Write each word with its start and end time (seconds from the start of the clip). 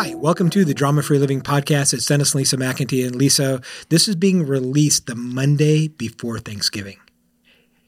Hi, 0.00 0.14
welcome 0.14 0.48
to 0.50 0.64
the 0.64 0.74
Drama 0.74 1.02
Free 1.02 1.18
Living 1.18 1.40
Podcast. 1.40 1.92
It's 1.92 2.06
Dennis 2.06 2.32
Lisa 2.32 2.56
McIntee. 2.56 3.04
And 3.04 3.16
Lisa, 3.16 3.60
this 3.88 4.06
is 4.06 4.14
being 4.14 4.46
released 4.46 5.06
the 5.08 5.16
Monday 5.16 5.88
before 5.88 6.38
Thanksgiving. 6.38 7.00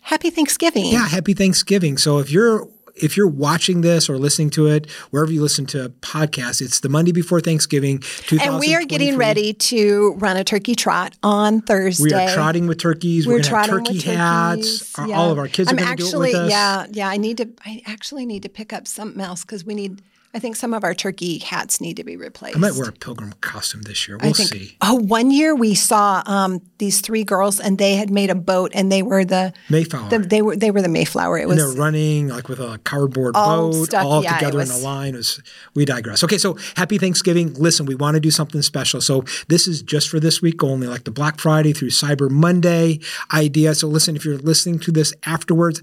Happy 0.03 0.31
Thanksgiving. 0.31 0.87
Yeah, 0.87 1.07
happy 1.07 1.35
Thanksgiving. 1.35 1.99
So 1.99 2.19
if 2.19 2.29
you're 2.29 2.67
if 2.97 3.17
you're 3.17 3.29
watching 3.29 3.83
this 3.83 4.11
or 4.11 4.19
listening 4.19 4.51
to 4.51 4.67
it, 4.67 4.91
wherever 5.11 5.31
you 5.31 5.41
listen 5.41 5.67
to 5.67 5.91
podcasts, 6.01 6.61
it's 6.61 6.81
the 6.81 6.89
Monday 6.89 7.13
before 7.13 7.41
Thanksgiving. 7.41 8.03
And 8.43 8.59
we 8.59 8.75
are 8.75 8.85
getting 8.85 9.17
ready 9.17 9.53
to 9.53 10.15
run 10.15 10.37
a 10.37 10.43
turkey 10.43 10.75
trot 10.75 11.15
on 11.23 11.61
Thursday. 11.61 12.07
We 12.07 12.13
are 12.13 12.35
trotting 12.35 12.67
with 12.67 12.79
turkeys. 12.79 13.25
We're, 13.25 13.35
We're 13.35 13.43
going 13.43 13.45
to 13.45 13.57
have 13.57 13.85
turkey 13.85 14.01
hats. 14.01 14.93
Yeah. 14.99 15.17
All 15.17 15.31
of 15.31 15.39
our 15.39 15.47
kids 15.47 15.71
I'm 15.71 15.79
are 15.79 15.83
going 15.83 15.97
to 15.97 16.03
do 16.03 16.09
it 16.09 16.19
with 16.19 16.35
us. 16.35 16.51
Yeah, 16.51 16.87
yeah. 16.91 17.09
I 17.09 17.19
need 17.19 17.37
to. 17.37 17.49
I 17.65 17.83
actually 17.87 18.27
need 18.27 18.43
to 18.43 18.49
pick 18.49 18.73
up 18.73 18.89
something 18.89 19.23
else 19.23 19.43
because 19.43 19.65
we 19.65 19.77
need 19.77 20.03
I 20.33 20.39
think 20.39 20.55
some 20.55 20.73
of 20.75 20.85
our 20.85 20.95
turkey 20.95 21.39
hats 21.39 21.81
need 21.81 21.97
to 21.97 22.05
be 22.05 22.17
replaced. 22.17 22.57
I 22.57 22.61
might 22.61 22.75
wear 22.75 22.89
a 22.89 22.93
pilgrim 22.93 23.33
costume 23.41 23.83
this 23.83 24.07
year. 24.07 24.17
We'll 24.17 24.33
think, 24.33 24.49
see. 24.49 24.77
Oh, 24.81 24.95
one 24.95 25.33
year 25.33 25.57
we 25.57 25.75
saw 25.75 26.23
um, 26.25 26.63
these 26.79 27.01
three 27.01 27.25
girls, 27.25 27.59
and 27.59 27.79
they 27.79 27.97
had 27.97 28.11
made 28.11 28.31
a 28.31 28.37
boat, 28.37 28.71
and 28.73 28.93
they 28.93 29.03
were 29.03 29.25
the 29.25 29.53
Mayflower. 29.69 30.09
The, 30.09 30.19
they 30.21 30.41
were 30.41 30.55
they 30.55 30.71
were 30.71 30.83
the 30.83 30.89
Mayflower. 30.89 31.37
It 31.37 31.49
was 31.49 31.61
and 31.61 31.73
they're 31.73 31.83
running 31.83 32.29
like 32.29 32.49
with 32.49 32.61
a 32.61 32.79
cardboard 32.85 33.35
all 33.35 33.73
boat, 33.73 33.87
stuck, 33.87 34.05
all 34.05 34.23
yeah, 34.23 34.39
together 34.39 34.59
was, 34.59 34.71
in 34.71 34.81
a 34.81 34.85
line. 34.85 35.17
Was, 35.17 35.43
we 35.75 35.85
digress. 35.85 36.23
Okay, 36.23 36.39
so 36.39 36.57
happy 36.77 36.97
Thanksgiving. 36.97 37.55
Listen, 37.55 37.85
we 37.85 37.97
want 37.97 38.15
to 38.15 38.21
do 38.21 38.31
something 38.31 38.63
special. 38.63 39.01
So 39.01 39.25
this 39.49 39.67
is 39.67 39.83
just 39.83 40.09
for 40.09 40.21
this 40.21 40.41
week 40.41 40.63
only, 40.63 40.87
like 40.87 41.05
the 41.05 41.11
Black 41.11 41.41
Friday 41.41 41.73
through 41.73 41.91
Cyber 41.91 42.31
Monday 42.31 43.01
idea. 43.35 43.75
So 43.75 43.89
listen, 43.89 44.15
if 44.15 44.25
you're 44.25 44.39
listening 44.39 44.79
to 44.81 44.93
this 44.93 45.13
afterwards. 45.27 45.83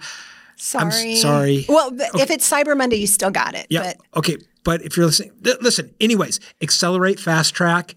Sorry. 0.58 1.12
I'm 1.12 1.16
sorry. 1.18 1.66
Well, 1.70 1.94
okay. 1.94 2.22
if 2.22 2.32
it's 2.32 2.50
Cyber 2.50 2.76
Monday, 2.76 2.98
you 2.98 3.08
still 3.08 3.32
got 3.32 3.56
it. 3.56 3.68
Yeah. 3.70 3.94
But. 3.94 4.20
Okay. 4.20 4.38
But 4.64 4.82
if 4.82 4.98
you're 4.98 5.06
listening, 5.06 5.32
th- 5.44 5.62
listen, 5.62 5.94
anyways, 6.02 6.42
accelerate 6.62 7.20
fast 7.22 7.54
track 7.54 7.96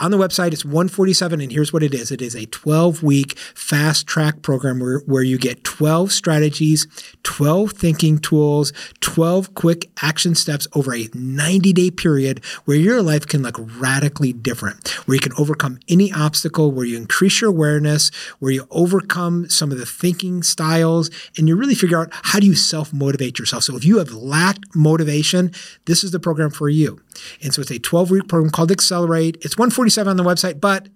on 0.00 0.10
the 0.10 0.16
website 0.16 0.52
it's 0.52 0.64
147 0.64 1.40
and 1.40 1.52
here's 1.52 1.72
what 1.72 1.82
it 1.82 1.94
is. 1.94 2.10
It 2.10 2.22
is 2.22 2.34
a 2.34 2.46
12 2.46 3.02
week 3.02 3.38
fast 3.38 4.06
track 4.06 4.42
program 4.42 4.80
where, 4.80 5.00
where 5.00 5.22
you 5.22 5.38
get 5.38 5.62
12 5.64 6.10
strategies 6.10 6.86
12 7.22 7.72
thinking 7.72 8.18
tools 8.18 8.72
12 9.00 9.54
quick 9.54 9.90
action 10.02 10.34
steps 10.34 10.66
over 10.74 10.94
a 10.94 11.08
90 11.14 11.72
day 11.72 11.90
period 11.90 12.44
where 12.64 12.76
your 12.76 13.02
life 13.02 13.26
can 13.26 13.42
look 13.42 13.60
radically 13.78 14.32
different 14.32 14.88
where 15.06 15.14
you 15.14 15.20
can 15.20 15.32
overcome 15.38 15.78
any 15.88 16.12
obstacle 16.12 16.72
where 16.72 16.86
you 16.86 16.96
increase 16.96 17.40
your 17.40 17.50
awareness 17.50 18.10
where 18.38 18.52
you 18.52 18.66
overcome 18.70 19.48
some 19.48 19.70
of 19.70 19.78
the 19.78 19.86
thinking 19.86 20.42
styles 20.42 21.10
and 21.36 21.46
you 21.48 21.56
really 21.56 21.74
figure 21.74 22.00
out 22.00 22.08
how 22.12 22.40
do 22.40 22.46
you 22.46 22.54
self 22.54 22.92
motivate 22.92 23.38
yourself. 23.38 23.64
So 23.64 23.76
if 23.76 23.84
you 23.84 23.98
have 23.98 24.12
lacked 24.12 24.74
motivation 24.74 25.52
this 25.84 26.02
is 26.02 26.10
the 26.10 26.20
program 26.20 26.50
for 26.50 26.68
you 26.68 27.00
and 27.42 27.52
so 27.52 27.62
it's 27.62 27.70
a 27.70 27.78
12 27.78 28.10
week 28.10 28.28
program 28.28 28.50
called 28.50 28.70
accelerate 28.70 29.36
it's 29.42 29.56
147 29.56 30.10
on 30.10 30.16
the 30.16 30.24
website, 30.24 30.60
but 30.60 30.88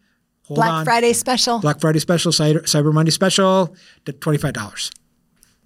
Black 0.48 0.70
on. 0.70 0.84
Friday 0.84 1.12
special. 1.12 1.59
Black 1.59 1.81
Friday 1.81 1.98
special, 1.98 2.31
Cyber 2.31 2.93
Monday 2.93 3.11
special, 3.11 3.75
$25. 4.05 4.91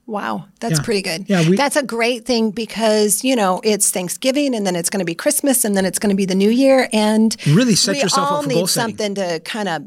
Wow, 0.06 0.46
that's 0.60 0.78
yeah. 0.78 0.84
pretty 0.84 1.02
good. 1.02 1.28
Yeah, 1.28 1.46
we, 1.46 1.56
that's 1.56 1.76
a 1.76 1.82
great 1.82 2.24
thing 2.24 2.50
because 2.50 3.24
you 3.24 3.36
know 3.36 3.60
it's 3.62 3.90
Thanksgiving 3.90 4.54
and 4.54 4.66
then 4.66 4.74
it's 4.74 4.88
going 4.88 5.00
to 5.00 5.04
be 5.04 5.14
Christmas 5.14 5.66
and 5.66 5.76
then 5.76 5.84
it's 5.84 5.98
going 5.98 6.08
to 6.08 6.16
be 6.16 6.24
the 6.24 6.34
New 6.34 6.48
Year 6.48 6.88
and 6.94 7.36
really 7.46 7.74
set 7.74 7.96
yourself 7.96 8.32
up 8.32 8.44
for 8.44 8.50
goal 8.50 8.66
setting. 8.66 8.96
something 8.96 9.14
to 9.16 9.40
kind 9.40 9.68
of 9.68 9.82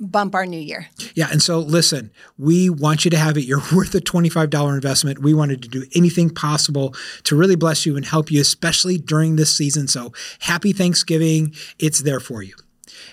bump 0.00 0.34
our 0.34 0.46
new 0.46 0.58
year. 0.58 0.88
Yeah, 1.14 1.28
and 1.30 1.42
so 1.42 1.58
listen, 1.58 2.10
we 2.38 2.70
want 2.70 3.04
you 3.04 3.10
to 3.10 3.18
have 3.18 3.36
it. 3.36 3.44
You're 3.44 3.62
worth 3.74 3.94
a 3.94 4.00
$25 4.00 4.74
investment. 4.74 5.20
We 5.20 5.34
wanted 5.34 5.62
to 5.62 5.68
do 5.68 5.84
anything 5.94 6.30
possible 6.30 6.94
to 7.24 7.36
really 7.36 7.56
bless 7.56 7.86
you 7.86 7.96
and 7.96 8.04
help 8.04 8.30
you, 8.30 8.40
especially 8.40 8.98
during 8.98 9.36
this 9.36 9.56
season. 9.56 9.88
So 9.88 10.12
happy 10.40 10.72
Thanksgiving. 10.72 11.54
It's 11.78 12.02
there 12.02 12.20
for 12.20 12.42
you. 12.42 12.54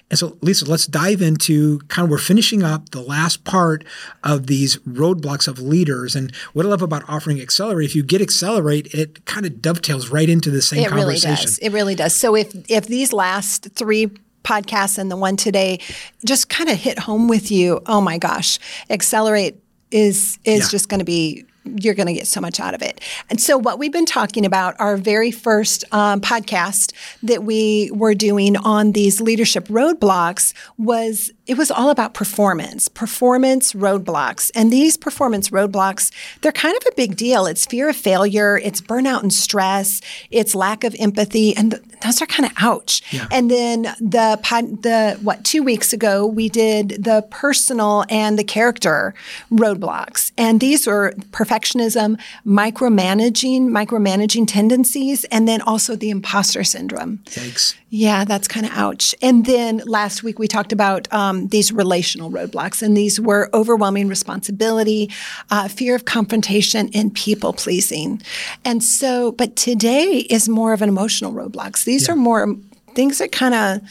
And 0.10 0.18
so, 0.18 0.38
Lisa, 0.42 0.66
let's 0.66 0.88
dive 0.88 1.22
into 1.22 1.80
kind 1.90 2.06
of 2.06 2.10
we're 2.10 2.18
finishing 2.18 2.64
up 2.64 2.90
the 2.90 3.02
last 3.02 3.44
part 3.44 3.84
of 4.24 4.48
these 4.48 4.78
roadblocks 4.78 5.48
of 5.48 5.60
leaders. 5.60 6.16
And 6.16 6.34
what 6.54 6.66
I 6.66 6.70
love 6.70 6.82
about 6.82 7.04
offering 7.10 7.42
Accelerate, 7.42 7.90
if 7.90 7.96
you 7.96 8.04
get 8.04 8.22
Accelerate, 8.22 8.94
it 8.94 9.26
kind 9.26 9.46
of 9.46 9.62
dovetails 9.62 10.10
right 10.10 10.30
into 10.30 10.50
the 10.50 10.62
same 10.62 10.86
it 10.86 10.90
conversation. 10.90 11.30
Really 11.30 11.44
does. 11.44 11.58
It 11.60 11.70
really 11.72 11.96
does. 11.96 12.16
So 12.16 12.36
if 12.36 12.54
if 12.70 12.88
these 12.88 13.12
last 13.12 13.68
three 13.76 14.12
podcasts 14.48 14.98
and 14.98 15.12
the 15.12 15.18
one 15.18 15.36
today 15.36 15.80
just 16.24 16.48
kind 16.48 16.70
of 16.70 16.78
hit 16.78 16.98
home 16.98 17.28
with 17.28 17.52
you, 17.52 17.82
oh 17.86 18.00
my 18.00 18.18
gosh, 18.18 18.60
Accelerate 18.90 19.62
is 19.92 20.40
is 20.44 20.62
yeah. 20.62 20.70
just 20.70 20.90
going 20.90 21.00
to 21.00 21.06
be 21.06 21.46
you're 21.76 21.94
going 21.94 22.08
to 22.08 22.14
get 22.14 22.28
so 22.28 22.40
much 22.40 22.60
out 22.60 22.74
of 22.74 22.82
it. 22.82 23.02
And 23.30 23.42
so, 23.42 23.58
what 23.58 23.78
we've 23.78 23.92
been 23.92 24.06
talking 24.06 24.46
about, 24.46 24.80
our 24.80 24.96
very 24.98 25.32
first 25.32 25.84
um, 25.92 26.22
podcast 26.22 26.94
that 27.24 27.44
we 27.44 27.92
were 27.94 28.14
doing 28.14 28.56
on 28.58 28.94
these 28.94 29.20
leadership 29.20 29.68
roadblocks 29.68 30.54
was 30.78 31.32
it 31.48 31.58
was 31.58 31.72
all 31.72 31.90
about 31.90 32.14
performance, 32.14 32.88
performance 32.90 33.74
roadblocks. 33.74 34.52
And 34.54 34.72
these 34.72 34.98
performance 34.98 35.50
roadblocks, 35.50 36.12
they're 36.42 36.52
kind 36.52 36.76
of 36.76 36.84
a 36.92 36.96
big 36.96 37.16
deal. 37.16 37.46
It's 37.46 37.66
fear 37.66 37.90
of 37.90 37.96
failure, 37.96 38.58
it's 38.58 38.82
burnout 38.82 39.22
and 39.22 39.34
stress, 39.34 40.02
it's 40.30 40.54
lack 40.54 40.84
of 40.84 40.96
empathy, 41.00 41.56
and 41.56 41.72
th- 41.72 41.84
those 42.04 42.22
are 42.22 42.26
kind 42.26 42.46
of 42.46 42.52
ouch. 42.58 43.02
Yeah. 43.12 43.28
And 43.32 43.50
then 43.50 43.84
the 44.00 44.38
the 44.82 45.18
what 45.22 45.44
two 45.44 45.64
weeks 45.64 45.94
ago 45.94 46.26
we 46.26 46.50
did 46.50 47.04
the 47.04 47.26
personal 47.32 48.06
and 48.10 48.38
the 48.38 48.44
character 48.44 49.14
roadblocks, 49.52 50.32
and 50.38 50.60
these 50.60 50.86
were 50.86 51.14
perfectionism, 51.32 52.20
micromanaging, 52.46 53.70
micromanaging 53.70 54.48
tendencies, 54.48 55.24
and 55.26 55.48
then 55.48 55.62
also 55.62 55.96
the 55.96 56.10
imposter 56.10 56.64
syndrome. 56.64 57.20
Thanks. 57.26 57.76
Yeah, 57.90 58.26
that's 58.26 58.48
kind 58.48 58.66
of 58.66 58.74
ouch. 58.74 59.16
And 59.22 59.46
then 59.46 59.78
last 59.86 60.22
week 60.22 60.40
we 60.40 60.48
talked 60.48 60.74
about 60.74 61.12
um, 61.14 61.37
these 61.48 61.72
relational 61.72 62.32
roadblocks, 62.32 62.82
and 62.82 62.98
these 62.98 63.22
were 63.22 63.50
overwhelming 63.54 64.08
responsibility, 64.08 65.12
uh, 65.52 65.68
fear 65.68 65.96
of 65.96 66.06
confrontation, 66.06 66.90
and 66.94 67.14
people 67.14 67.54
pleasing. 67.54 68.22
And 68.66 68.84
so, 68.84 69.32
but 69.34 69.56
today 69.56 70.26
is 70.30 70.50
more 70.50 70.74
of 70.74 70.82
an 70.82 70.90
emotional 70.90 71.32
roadblocks. 71.34 71.84
These 71.86 72.08
yeah. 72.08 72.14
are 72.14 72.18
more 72.18 72.56
things 72.96 73.20
that 73.20 73.32
kind 73.32 73.54
of 73.54 73.82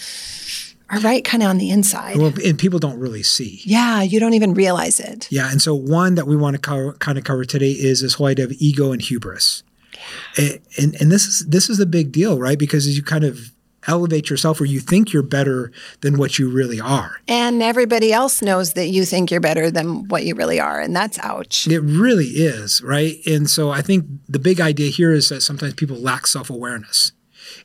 are 0.91 1.01
right 1.01 1.25
kind 1.25 1.43
of 1.43 1.49
on 1.49 1.59
the 1.59 1.71
inside. 1.71 2.17
Well, 2.17 2.33
and 2.45 2.59
people 2.59 2.79
don't 2.79 2.99
really 2.99 3.23
see. 3.23 3.61
Yeah, 3.65 4.03
you 4.03 4.21
don't 4.21 4.35
even 4.35 4.55
realize 4.55 5.01
it. 5.01 5.29
Yeah, 5.31 5.51
and 5.51 5.61
so 5.61 5.75
one 5.75 6.15
that 6.15 6.27
we 6.27 6.37
want 6.37 6.55
to 6.55 6.61
cover, 6.61 6.93
kind 6.95 7.19
of 7.19 7.25
cover 7.25 7.45
today 7.45 7.73
is 7.73 8.03
this 8.03 8.15
whole 8.15 8.27
idea 8.27 8.45
of 8.45 8.53
ego 8.59 8.93
and 8.93 9.03
hubris. 9.03 9.63
And, 10.37 10.61
and, 10.79 11.01
and 11.01 11.11
this 11.11 11.27
is 11.27 11.47
this 11.47 11.69
is 11.69 11.81
a 11.81 11.87
big 11.87 12.13
deal, 12.13 12.39
right? 12.39 12.59
Because 12.59 12.87
as 12.87 12.97
you 12.97 13.03
kind 13.03 13.25
of 13.25 13.53
elevate 13.87 14.31
yourself 14.31 14.61
or 14.61 14.65
you 14.65 14.81
think 14.81 15.13
you're 15.13 15.23
better 15.23 15.73
than 16.01 16.19
what 16.19 16.39
you 16.39 16.49
really 16.49 16.81
are. 16.81 17.21
And 17.29 17.63
everybody 17.63 18.13
else 18.13 18.43
knows 18.43 18.75
that 18.75 18.89
you 18.89 19.05
think 19.05 19.31
you're 19.31 19.41
better 19.41 19.71
than 19.71 20.09
what 20.09 20.25
you 20.25 20.35
really 20.35 20.61
are. 20.61 20.81
And 20.81 20.95
that's 20.95 21.19
ouch. 21.21 21.67
It 21.67 21.81
really 21.81 22.27
is, 22.27 22.83
right? 22.83 23.17
And 23.27 23.49
so 23.49 23.71
I 23.71 23.83
think 23.83 24.07
the 24.29 24.39
big 24.39 24.61
idea 24.61 24.91
here 24.91 25.13
is 25.13 25.29
that 25.29 25.43
sometimes 25.43 25.75
people 25.75 25.97
lack 25.97 26.27
self 26.27 26.51
awareness. 26.51 27.13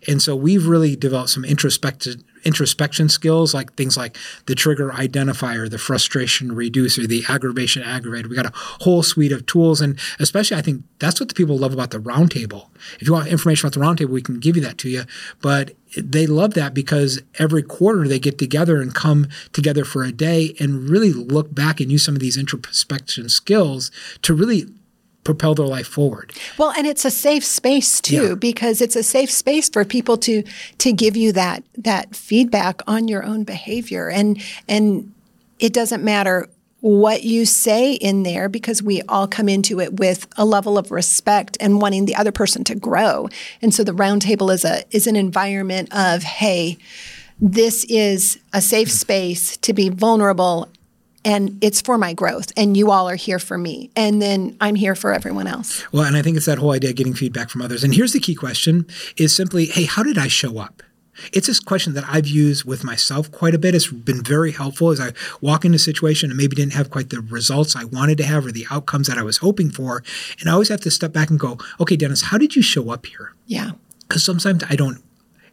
And 0.07 0.21
so 0.21 0.35
we've 0.35 0.67
really 0.67 0.95
developed 0.95 1.31
some 1.31 1.45
introspective 1.45 2.23
introspection 2.43 3.09
skills, 3.09 3.53
like 3.53 3.73
things 3.75 3.97
like 3.97 4.17
the 4.45 4.55
trigger 4.55 4.91
identifier, 4.91 5.69
the 5.69 5.77
frustration 5.77 6.53
reducer, 6.53 7.07
the 7.07 7.23
aggravation 7.29 7.83
aggravator. 7.83 8.27
We 8.27 8.35
got 8.35 8.45
a 8.45 8.53
whole 8.53 9.03
suite 9.03 9.31
of 9.31 9.45
tools. 9.45 9.81
And 9.81 9.99
especially, 10.19 10.57
I 10.57 10.61
think 10.61 10.83
that's 10.99 11.19
what 11.19 11.29
the 11.29 11.35
people 11.35 11.57
love 11.57 11.73
about 11.73 11.91
the 11.91 11.99
roundtable. 11.99 12.67
If 12.99 13.07
you 13.07 13.13
want 13.13 13.27
information 13.27 13.67
about 13.67 13.73
the 13.73 13.85
roundtable, 13.85 14.11
we 14.11 14.21
can 14.21 14.39
give 14.39 14.55
you 14.55 14.61
that 14.63 14.77
to 14.79 14.89
you. 14.89 15.03
But 15.41 15.75
they 15.97 16.25
love 16.25 16.53
that 16.53 16.73
because 16.73 17.21
every 17.37 17.63
quarter 17.63 18.07
they 18.07 18.19
get 18.19 18.37
together 18.37 18.81
and 18.81 18.93
come 18.95 19.27
together 19.51 19.83
for 19.83 20.03
a 20.03 20.11
day 20.11 20.55
and 20.59 20.89
really 20.89 21.11
look 21.11 21.53
back 21.53 21.79
and 21.79 21.91
use 21.91 22.03
some 22.03 22.15
of 22.15 22.21
these 22.21 22.37
introspection 22.37 23.29
skills 23.29 23.91
to 24.21 24.33
really 24.33 24.67
propel 25.23 25.55
their 25.55 25.67
life 25.67 25.87
forward. 25.87 26.33
Well, 26.57 26.73
and 26.77 26.87
it's 26.87 27.05
a 27.05 27.11
safe 27.11 27.45
space 27.45 28.01
too 28.01 28.29
yeah. 28.29 28.35
because 28.35 28.81
it's 28.81 28.95
a 28.95 29.03
safe 29.03 29.31
space 29.31 29.69
for 29.69 29.85
people 29.85 30.17
to 30.17 30.43
to 30.79 30.91
give 30.91 31.15
you 31.15 31.31
that 31.33 31.63
that 31.77 32.15
feedback 32.15 32.81
on 32.87 33.07
your 33.07 33.23
own 33.23 33.43
behavior 33.43 34.09
and 34.09 34.41
and 34.67 35.13
it 35.59 35.73
doesn't 35.73 36.03
matter 36.03 36.49
what 36.81 37.23
you 37.23 37.45
say 37.45 37.93
in 37.93 38.23
there 38.23 38.49
because 38.49 38.81
we 38.81 39.03
all 39.03 39.27
come 39.27 39.47
into 39.47 39.79
it 39.79 39.99
with 39.99 40.27
a 40.35 40.43
level 40.43 40.79
of 40.79 40.91
respect 40.91 41.55
and 41.59 41.79
wanting 41.79 42.05
the 42.05 42.15
other 42.15 42.31
person 42.31 42.63
to 42.63 42.75
grow. 42.75 43.29
And 43.61 43.73
so 43.73 43.83
the 43.83 43.91
roundtable 43.91 44.51
is 44.51 44.65
a 44.65 44.83
is 44.89 45.05
an 45.07 45.15
environment 45.15 45.89
of 45.93 46.23
hey, 46.23 46.79
this 47.39 47.85
is 47.85 48.39
a 48.51 48.61
safe 48.61 48.91
space 48.91 49.57
to 49.57 49.73
be 49.73 49.89
vulnerable 49.89 50.69
and 51.23 51.57
it's 51.63 51.81
for 51.81 51.97
my 51.97 52.13
growth 52.13 52.51
and 52.57 52.75
you 52.75 52.91
all 52.91 53.09
are 53.09 53.15
here 53.15 53.39
for 53.39 53.57
me 53.57 53.89
and 53.95 54.21
then 54.21 54.55
i'm 54.61 54.75
here 54.75 54.95
for 54.95 55.13
everyone 55.13 55.47
else 55.47 55.83
well 55.91 56.03
and 56.03 56.17
i 56.17 56.21
think 56.21 56.37
it's 56.37 56.45
that 56.45 56.57
whole 56.57 56.71
idea 56.71 56.89
of 56.89 56.95
getting 56.95 57.13
feedback 57.13 57.49
from 57.49 57.61
others 57.61 57.83
and 57.83 57.93
here's 57.93 58.13
the 58.13 58.19
key 58.19 58.35
question 58.35 58.85
is 59.17 59.35
simply 59.35 59.65
hey 59.65 59.85
how 59.85 60.03
did 60.03 60.17
i 60.17 60.27
show 60.27 60.57
up 60.57 60.83
it's 61.33 61.47
this 61.47 61.59
question 61.59 61.93
that 61.93 62.05
I've 62.07 62.27
used 62.27 62.65
with 62.65 62.83
myself 62.83 63.31
quite 63.31 63.53
a 63.53 63.59
bit. 63.59 63.75
It's 63.75 63.87
been 63.87 64.23
very 64.23 64.51
helpful 64.51 64.89
as 64.89 64.99
I 64.99 65.13
walk 65.39 65.65
into 65.65 65.75
a 65.75 65.79
situation 65.79 66.29
and 66.29 66.37
maybe 66.37 66.55
didn't 66.55 66.73
have 66.73 66.89
quite 66.89 67.09
the 67.09 67.21
results 67.21 67.75
I 67.75 67.83
wanted 67.83 68.17
to 68.19 68.23
have 68.23 68.45
or 68.45 68.51
the 68.51 68.65
outcomes 68.71 69.07
that 69.07 69.17
I 69.17 69.23
was 69.23 69.37
hoping 69.37 69.69
for. 69.69 70.03
And 70.39 70.49
I 70.49 70.53
always 70.53 70.69
have 70.69 70.81
to 70.81 70.91
step 70.91 71.13
back 71.13 71.29
and 71.29 71.39
go, 71.39 71.57
okay, 71.79 71.95
Dennis, 71.95 72.23
how 72.23 72.37
did 72.37 72.55
you 72.55 72.61
show 72.61 72.89
up 72.89 73.05
here? 73.05 73.33
Yeah. 73.45 73.71
Because 74.07 74.23
sometimes 74.23 74.63
I 74.69 74.75
don't 74.75 75.03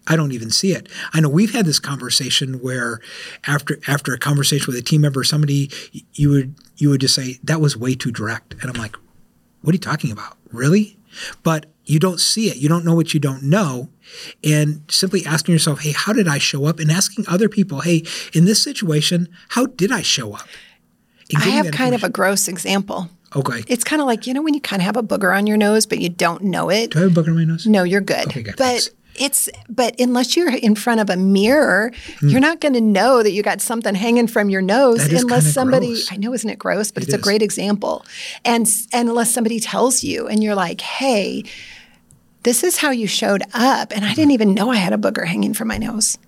I 0.08 0.16
don't 0.16 0.32
even 0.32 0.50
see 0.50 0.72
it. 0.72 0.88
I 1.12 1.20
know 1.20 1.28
we've 1.28 1.52
had 1.52 1.66
this 1.66 1.78
conversation 1.78 2.60
where 2.60 3.00
after 3.46 3.78
after 3.86 4.12
a 4.12 4.18
conversation 4.18 4.66
with 4.66 4.76
a 4.76 4.82
team 4.82 5.02
member, 5.02 5.20
or 5.20 5.24
somebody 5.24 5.70
you 6.14 6.30
would 6.30 6.54
you 6.76 6.90
would 6.90 7.00
just 7.00 7.14
say 7.14 7.38
that 7.44 7.60
was 7.60 7.76
way 7.76 7.94
too 7.94 8.10
direct, 8.10 8.54
and 8.54 8.64
I'm 8.64 8.80
like, 8.80 8.96
what 9.62 9.72
are 9.72 9.76
you 9.76 9.80
talking 9.80 10.10
about? 10.10 10.36
Really? 10.50 10.98
But 11.42 11.66
you 11.84 11.98
don't 11.98 12.20
see 12.20 12.48
it. 12.50 12.58
You 12.58 12.68
don't 12.68 12.84
know 12.84 12.94
what 12.94 13.14
you 13.14 13.20
don't 13.20 13.42
know. 13.42 13.88
And 14.44 14.82
simply 14.88 15.24
asking 15.24 15.54
yourself, 15.54 15.80
hey, 15.80 15.92
how 15.92 16.12
did 16.12 16.28
I 16.28 16.38
show 16.38 16.66
up? 16.66 16.78
And 16.78 16.90
asking 16.90 17.24
other 17.26 17.48
people, 17.48 17.80
hey, 17.80 18.04
in 18.34 18.44
this 18.44 18.62
situation, 18.62 19.28
how 19.48 19.66
did 19.66 19.90
I 19.90 20.02
show 20.02 20.34
up? 20.34 20.46
I 21.34 21.40
have 21.40 21.70
kind 21.70 21.94
of 21.94 22.04
a 22.04 22.10
gross 22.10 22.46
example. 22.46 23.08
Okay. 23.34 23.64
It's 23.68 23.84
kind 23.84 24.00
of 24.00 24.06
like, 24.06 24.26
you 24.26 24.34
know, 24.34 24.42
when 24.42 24.54
you 24.54 24.60
kind 24.60 24.80
of 24.80 24.86
have 24.86 24.96
a 24.96 25.02
booger 25.02 25.36
on 25.36 25.46
your 25.46 25.56
nose, 25.56 25.86
but 25.86 25.98
you 25.98 26.08
don't 26.08 26.44
know 26.44 26.70
it. 26.70 26.92
Do 26.92 26.98
I 26.98 27.02
have 27.02 27.16
a 27.16 27.20
booger 27.20 27.28
on 27.28 27.36
my 27.36 27.44
nose? 27.44 27.66
No, 27.66 27.82
you're 27.82 28.00
good. 28.00 28.26
Okay. 28.28 28.44
But. 28.56 28.90
It's, 29.20 29.48
but 29.68 29.98
unless 30.00 30.36
you're 30.36 30.54
in 30.54 30.74
front 30.74 31.00
of 31.00 31.10
a 31.10 31.16
mirror, 31.16 31.92
you're 32.22 32.40
not 32.40 32.60
going 32.60 32.74
to 32.74 32.80
know 32.80 33.22
that 33.22 33.32
you 33.32 33.42
got 33.42 33.60
something 33.60 33.94
hanging 33.94 34.26
from 34.26 34.50
your 34.50 34.62
nose 34.62 35.06
Hmm. 35.06 35.14
Is 35.14 35.22
unless 35.22 35.52
somebody, 35.52 35.88
gross. 35.88 36.12
I 36.12 36.16
know, 36.16 36.32
isn't 36.34 36.48
it 36.48 36.58
gross? 36.58 36.90
But 36.90 37.02
It 37.02 37.06
it's 37.08 37.14
a 37.14 37.18
great 37.18 37.42
example. 37.42 38.04
And, 38.44 38.68
and 38.92 39.08
unless 39.08 39.32
somebody 39.32 39.60
tells 39.60 40.02
you 40.02 40.28
and 40.28 40.42
you're 40.42 40.54
like, 40.54 40.80
hey, 40.80 41.44
this 42.42 42.62
is 42.62 42.78
how 42.78 42.90
you 42.90 43.06
showed 43.06 43.42
up. 43.54 43.92
And 43.94 44.04
I 44.04 44.14
didn't 44.14 44.30
even 44.32 44.54
know 44.54 44.70
I 44.70 44.76
had 44.76 44.92
a 44.92 44.96
booger 44.98 45.26
hanging 45.26 45.54
from 45.54 45.68
my 45.68 45.78
nose. 45.78 46.18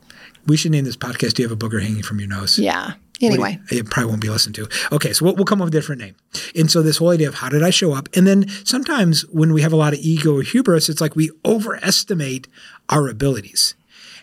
We 0.46 0.56
should 0.56 0.72
name 0.72 0.84
this 0.84 0.96
podcast. 0.96 1.34
Do 1.34 1.42
you 1.42 1.48
have 1.48 1.56
a 1.56 1.68
booger 1.68 1.80
hanging 1.82 2.02
from 2.02 2.18
your 2.18 2.28
nose? 2.28 2.58
Yeah. 2.58 2.94
Anyway. 3.20 3.58
It 3.70 3.90
probably 3.90 4.10
won't 4.10 4.22
be 4.22 4.30
listened 4.30 4.54
to. 4.56 4.68
Okay, 4.92 5.12
so 5.12 5.24
we'll, 5.24 5.36
we'll 5.36 5.44
come 5.44 5.60
up 5.60 5.66
with 5.66 5.74
a 5.74 5.78
different 5.78 6.00
name. 6.00 6.16
And 6.54 6.70
so 6.70 6.82
this 6.82 6.96
whole 6.98 7.10
idea 7.10 7.28
of 7.28 7.34
how 7.36 7.48
did 7.48 7.62
I 7.62 7.70
show 7.70 7.92
up? 7.92 8.08
And 8.14 8.26
then 8.26 8.48
sometimes 8.64 9.22
when 9.28 9.52
we 9.52 9.62
have 9.62 9.72
a 9.72 9.76
lot 9.76 9.92
of 9.92 9.98
ego 10.00 10.36
or 10.36 10.42
hubris, 10.42 10.88
it's 10.88 11.00
like 11.00 11.16
we 11.16 11.30
overestimate 11.44 12.48
our 12.88 13.08
abilities. 13.08 13.74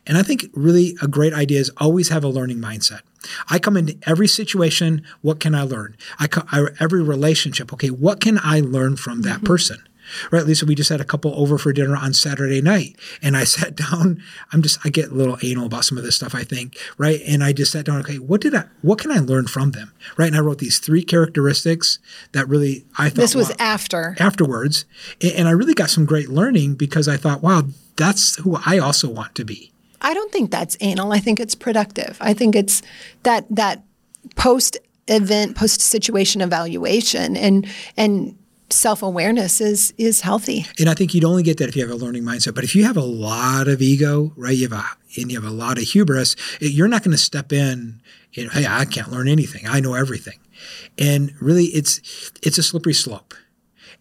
And 0.07 0.17
I 0.17 0.23
think 0.23 0.45
really 0.53 0.95
a 1.01 1.07
great 1.07 1.33
idea 1.33 1.59
is 1.59 1.71
always 1.77 2.09
have 2.09 2.23
a 2.23 2.29
learning 2.29 2.59
mindset. 2.59 3.01
I 3.49 3.59
come 3.59 3.75
into 3.75 3.97
every 4.07 4.27
situation, 4.27 5.03
what 5.21 5.39
can 5.39 5.53
I 5.53 5.63
learn? 5.63 5.97
I, 6.17 6.27
co- 6.27 6.47
I 6.51 6.67
every 6.79 7.03
relationship, 7.03 7.73
okay, 7.73 7.89
what 7.89 8.21
can 8.21 8.39
I 8.41 8.61
learn 8.61 8.95
from 8.95 9.23
that 9.23 9.37
mm-hmm. 9.37 9.47
person? 9.47 9.77
Right, 10.31 10.45
Lisa, 10.45 10.65
we 10.65 10.75
just 10.75 10.89
had 10.89 11.01
a 11.01 11.05
couple 11.05 11.33
over 11.39 11.57
for 11.57 11.73
dinner 11.73 11.95
on 11.95 12.13
Saturday 12.13 12.61
night, 12.61 12.95
and 13.21 13.35
I 13.37 13.43
sat 13.57 13.75
down. 13.75 14.21
I'm 14.51 14.61
just, 14.61 14.79
I 14.85 14.89
get 14.89 15.11
a 15.11 15.13
little 15.13 15.37
anal 15.43 15.65
about 15.65 15.85
some 15.85 15.97
of 15.97 16.03
this 16.03 16.15
stuff, 16.15 16.35
I 16.35 16.43
think, 16.43 16.77
right? 16.97 17.21
And 17.27 17.43
I 17.43 17.53
just 17.53 17.71
sat 17.71 17.85
down. 17.85 17.99
Okay, 18.01 18.19
what 18.19 18.41
did 18.41 18.55
I, 18.55 18.65
what 18.81 18.99
can 18.99 19.11
I 19.11 19.19
learn 19.19 19.47
from 19.47 19.71
them, 19.71 19.93
right? 20.17 20.27
And 20.27 20.35
I 20.35 20.39
wrote 20.39 20.59
these 20.59 20.79
three 20.79 21.03
characteristics 21.03 21.99
that 22.31 22.47
really 22.47 22.85
I 22.97 23.09
thought 23.09 23.21
This 23.21 23.35
was 23.35 23.49
wow, 23.49 23.55
after. 23.59 24.15
afterwards, 24.19 24.85
and, 25.21 25.33
and 25.33 25.47
I 25.47 25.51
really 25.51 25.73
got 25.73 25.89
some 25.89 26.05
great 26.05 26.29
learning 26.29 26.75
because 26.75 27.07
I 27.07 27.17
thought, 27.17 27.41
wow, 27.41 27.63
that's 27.95 28.37
who 28.37 28.57
I 28.65 28.77
also 28.77 29.09
want 29.09 29.35
to 29.35 29.45
be. 29.45 29.71
I 30.01 30.13
don't 30.13 30.31
think 30.31 30.51
that's 30.51 30.77
anal. 30.79 31.11
I 31.11 31.19
think 31.19 31.39
it's 31.39 31.55
productive. 31.55 32.17
I 32.21 32.33
think 32.33 32.55
it's 32.55 32.81
that 33.23 33.45
that 33.49 33.83
post 34.35 34.77
event, 35.07 35.55
post 35.55 35.81
situation 35.81 36.41
evaluation 36.41 37.35
and 37.35 37.65
and 37.95 38.37
self 38.69 39.01
awareness 39.01 39.61
is 39.61 39.93
is 39.97 40.21
healthy. 40.21 40.65
And 40.79 40.89
I 40.89 40.93
think 40.93 41.13
you'd 41.13 41.25
only 41.25 41.43
get 41.43 41.57
that 41.57 41.69
if 41.69 41.75
you 41.75 41.87
have 41.87 41.91
a 41.91 42.03
learning 42.03 42.23
mindset. 42.23 42.55
But 42.55 42.63
if 42.63 42.75
you 42.75 42.83
have 42.83 42.97
a 42.97 43.01
lot 43.01 43.67
of 43.67 43.81
ego, 43.81 44.33
right, 44.35 44.55
you 44.55 44.67
have 44.67 44.77
a 44.77 44.85
and 45.19 45.31
you 45.31 45.39
have 45.39 45.49
a 45.49 45.53
lot 45.53 45.77
of 45.77 45.83
hubris, 45.83 46.35
you're 46.59 46.87
not 46.87 47.03
going 47.03 47.11
to 47.11 47.17
step 47.17 47.51
in. 47.51 48.01
And, 48.35 48.51
hey, 48.51 48.67
I 48.67 48.85
can't 48.85 49.11
learn 49.11 49.27
anything. 49.27 49.67
I 49.67 49.79
know 49.79 49.95
everything. 49.95 50.39
And 50.97 51.33
really, 51.41 51.65
it's 51.65 52.31
it's 52.43 52.57
a 52.57 52.63
slippery 52.63 52.93
slope. 52.93 53.33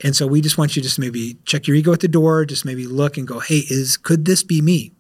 And 0.02 0.14
so 0.14 0.26
we 0.26 0.42
just 0.42 0.58
want 0.58 0.76
you 0.76 0.82
to 0.82 0.88
just 0.88 0.98
maybe 0.98 1.38
check 1.46 1.66
your 1.66 1.76
ego 1.76 1.92
at 1.92 2.00
the 2.00 2.08
door, 2.08 2.44
just 2.44 2.64
maybe 2.64 2.86
look 2.86 3.16
and 3.16 3.26
go, 3.26 3.40
hey, 3.40 3.62
is 3.70 3.96
could 3.96 4.24
this 4.24 4.42
be 4.42 4.60
me? 4.60 4.92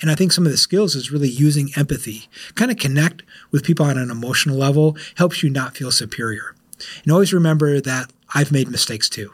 And 0.00 0.10
I 0.10 0.16
think 0.16 0.32
some 0.32 0.44
of 0.46 0.50
the 0.50 0.58
skills 0.58 0.96
is 0.96 1.12
really 1.12 1.28
using 1.28 1.70
empathy, 1.76 2.28
kind 2.56 2.70
of 2.70 2.78
connect 2.78 3.22
with 3.52 3.62
people 3.62 3.86
on 3.86 3.98
an 3.98 4.10
emotional 4.10 4.56
level, 4.56 4.96
helps 5.16 5.42
you 5.42 5.50
not 5.50 5.76
feel 5.76 5.92
superior. 5.92 6.56
And 7.02 7.12
always 7.12 7.32
remember 7.32 7.80
that 7.80 8.12
I've 8.34 8.52
made 8.52 8.68
mistakes 8.68 9.08
too. 9.08 9.32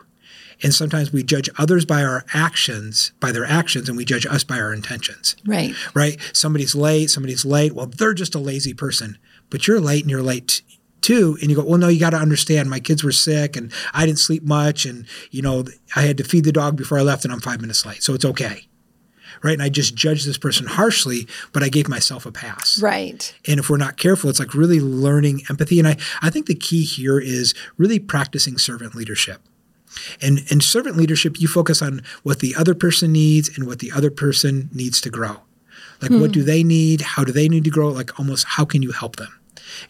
And 0.63 0.75
sometimes 0.75 1.13
we 1.13 1.23
judge 1.23 1.51
others 1.59 1.85
by 1.85 2.03
our 2.03 2.25
actions, 2.33 3.13
by 3.21 3.31
their 3.31 3.45
actions, 3.45 3.89
and 3.89 3.97
we 3.97 4.05
judge 4.05 4.25
us 4.25 4.43
by 4.43 4.59
our 4.59 4.73
intentions. 4.73 5.37
Right. 5.45 5.75
Right? 5.95 6.19
Somebody's 6.33 6.75
late, 6.75 7.11
somebody's 7.11 7.45
late. 7.45 7.75
Well, 7.75 7.87
they're 7.87 8.15
just 8.15 8.35
a 8.35 8.39
lazy 8.39 8.73
person, 8.73 9.19
but 9.51 9.69
you're 9.69 9.81
late 9.81 10.03
and 10.03 10.11
you're 10.11 10.23
late 10.23 10.63
too. 11.03 11.37
And 11.41 11.51
you 11.51 11.57
go, 11.57 11.65
well, 11.65 11.79
no, 11.79 11.89
you 11.89 12.01
got 12.01 12.11
to 12.11 12.17
understand 12.17 12.71
my 12.71 12.81
kids 12.81 13.05
were 13.05 13.13
sick 13.13 13.57
and 13.57 13.71
I 13.93 14.07
didn't 14.07 14.19
sleep 14.19 14.45
much. 14.45 14.87
And, 14.87 15.07
you 15.31 15.43
know, 15.43 15.65
I 15.95 16.03
had 16.03 16.17
to 16.19 16.25
feed 16.25 16.45
the 16.45 16.53
dog 16.53 16.77
before 16.77 16.99
I 16.99 17.03
left 17.03 17.25
and 17.25 17.33
I'm 17.33 17.41
five 17.41 17.61
minutes 17.61 17.85
late. 17.85 18.03
So 18.03 18.15
it's 18.15 18.25
okay. 18.25 18.67
Right. 19.43 19.53
And 19.53 19.63
I 19.63 19.69
just 19.69 19.95
judged 19.95 20.27
this 20.27 20.39
person 20.39 20.67
harshly, 20.67 21.27
but 21.53 21.63
I 21.63 21.69
gave 21.69 21.89
myself 21.89 22.27
a 22.27 22.33
pass. 22.33 22.81
Right. 22.81 23.35
And 23.47 23.61
if 23.61 23.71
we're 23.71 23.77
not 23.77 23.97
careful, 23.97 24.31
it's 24.31 24.39
like 24.39 24.55
really 24.55 24.81
learning 24.81 25.43
empathy. 25.49 25.79
And 25.79 25.89
I, 25.89 25.97
I 26.23 26.31
think 26.31 26.47
the 26.47 26.55
key 26.55 26.85
here 26.85 27.19
is 27.19 27.55
really 27.77 27.99
practicing 27.99 28.59
servant 28.59 28.95
leadership. 28.95 29.41
And 30.21 30.41
in 30.51 30.61
servant 30.61 30.97
leadership, 30.97 31.41
you 31.41 31.49
focus 31.49 31.81
on 31.81 32.03
what 32.23 32.41
the 32.41 32.55
other 32.55 32.75
person 32.75 33.13
needs 33.13 33.57
and 33.57 33.67
what 33.67 33.79
the 33.79 33.93
other 33.93 34.11
person 34.11 34.69
needs 34.73 35.01
to 35.03 35.11
grow. 35.11 35.39
Like, 36.03 36.11
what 36.11 36.27
hmm. 36.27 36.33
do 36.33 36.43
they 36.43 36.63
need? 36.63 37.01
How 37.01 37.25
do 37.25 37.33
they 37.33 37.49
need 37.49 37.65
to 37.65 37.71
grow? 37.71 37.89
Like, 37.89 38.19
almost, 38.19 38.45
how 38.47 38.65
can 38.65 38.83
you 38.83 38.93
help 38.93 39.17
them? 39.17 39.39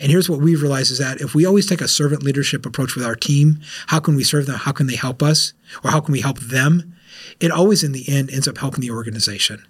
And 0.01 0.11
here's 0.11 0.29
what 0.29 0.41
we've 0.41 0.63
realized 0.63 0.91
is 0.91 0.99
that 0.99 1.21
if 1.21 1.35
we 1.35 1.45
always 1.45 1.67
take 1.67 1.81
a 1.81 1.89
servant 1.89 2.23
leadership 2.23 2.67
approach 2.67 2.95
with 2.95 3.05
our 3.05 3.15
team, 3.15 3.61
how 3.89 4.01
can 4.01 4.17
we 4.17 4.25
serve 4.25 4.47
them? 4.47 4.57
How 4.57 4.73
can 4.73 4.87
they 4.87 4.97
help 4.97 5.23
us? 5.23 5.53
Or 5.85 5.91
how 5.91 6.01
can 6.01 6.13
we 6.13 6.21
help 6.21 6.39
them? 6.41 6.95
It 7.41 7.51
always, 7.51 7.83
in 7.83 7.93
the 7.93 8.09
end, 8.09 8.31
ends 8.31 8.49
up 8.49 8.59
helping 8.59 8.81
the 8.81 8.91
organization. 8.91 9.65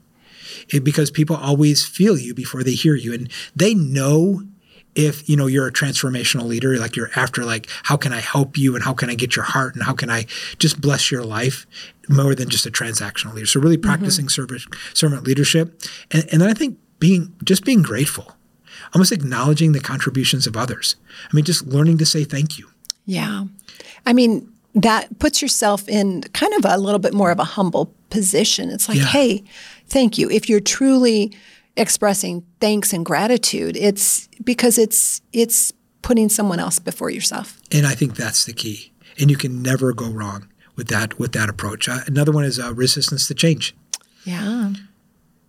It, 0.69 0.85
because 0.85 1.11
people 1.11 1.37
always 1.37 1.87
feel 1.87 2.19
you 2.19 2.35
before 2.35 2.63
they 2.63 2.73
hear 2.73 2.95
you. 2.95 3.13
And 3.13 3.31
they 3.55 3.75
know 3.75 4.43
if 4.95 5.29
you 5.29 5.37
know 5.37 5.47
you're 5.47 5.67
a 5.67 5.73
transformational 5.73 6.45
leader 6.45 6.79
like 6.79 6.97
you're 6.97 7.11
after 7.15 7.45
like 7.45 7.69
how 7.83 7.99
can 7.99 8.15
i 8.15 8.21
help 8.21 8.57
you? 8.57 8.75
And 8.75 8.83
how 8.83 8.95
can 8.95 9.11
i 9.11 9.15
get 9.15 9.37
your 9.37 9.45
heart? 9.45 9.75
And 9.75 9.85
how 9.85 9.93
can 9.93 10.11
i 10.11 10.25
just 10.59 10.81
bless 10.81 11.11
your 11.11 11.23
life 11.23 11.67
more 12.09 12.35
than 12.35 12.49
just 12.49 12.65
a 12.65 12.71
transactional 12.71 13.35
leader? 13.35 13.47
So 13.47 13.61
really 13.61 13.77
mm-hmm. 13.77 13.91
practicing 13.91 14.29
service 14.31 14.67
servant 14.95 15.25
leadership. 15.25 15.83
And, 16.11 16.25
and 16.33 16.41
then 16.41 16.49
i 16.49 16.55
think 16.55 16.79
being 16.99 17.35
just 17.45 17.65
being 17.65 17.83
grateful 17.83 18.36
almost 18.97 19.13
acknowledging 19.13 19.73
the 19.73 19.81
contributions 19.93 20.47
of 20.47 20.55
others 20.57 20.97
i 21.29 21.33
mean 21.37 21.45
just 21.45 21.67
learning 21.67 21.97
to 21.99 22.07
say 22.07 22.25
thank 22.25 22.51
you 22.59 22.67
Yeah. 23.07 23.45
I 24.09 24.13
mean, 24.13 24.33
that 24.87 25.03
puts 25.19 25.41
yourself 25.43 25.89
in 25.89 26.23
kind 26.41 26.53
of 26.59 26.65
a 26.65 26.77
little 26.87 26.99
bit 27.07 27.15
more 27.15 27.31
of 27.33 27.39
a 27.41 27.49
humble 27.57 27.87
position. 28.11 28.65
It's 28.75 28.89
like, 28.89 28.99
Yeah. 28.99 29.07
hey, 29.19 29.43
thank 29.95 30.19
you. 30.19 30.27
If 30.39 30.49
you're 30.49 30.61
truly 30.77 31.33
expressing 31.77 32.45
thanks 32.61 32.93
and 32.93 33.05
gratitude, 33.05 33.77
it's 33.77 34.29
because 34.45 34.77
it's 34.85 35.21
it's 35.33 35.73
putting 36.03 36.29
someone 36.29 36.61
else 36.61 36.79
before 36.91 37.11
yourself. 37.11 37.47
and 37.77 37.85
i 37.93 37.95
think 37.99 38.11
that's 38.17 38.45
the 38.45 38.53
key 38.63 38.79
and 39.19 39.27
you 39.33 39.37
can 39.37 39.53
never 39.71 39.93
go 40.03 40.09
wrong 40.21 40.41
with 40.77 40.89
that 40.89 41.09
with 41.21 41.33
that 41.33 41.49
approach 41.55 41.89
uh, 41.89 42.01
another 42.07 42.33
one 42.33 42.45
is 42.51 42.59
uh, 42.59 42.73
resistance 42.85 43.27
to 43.29 43.35
change 43.35 43.65
Yeah. 44.25 44.73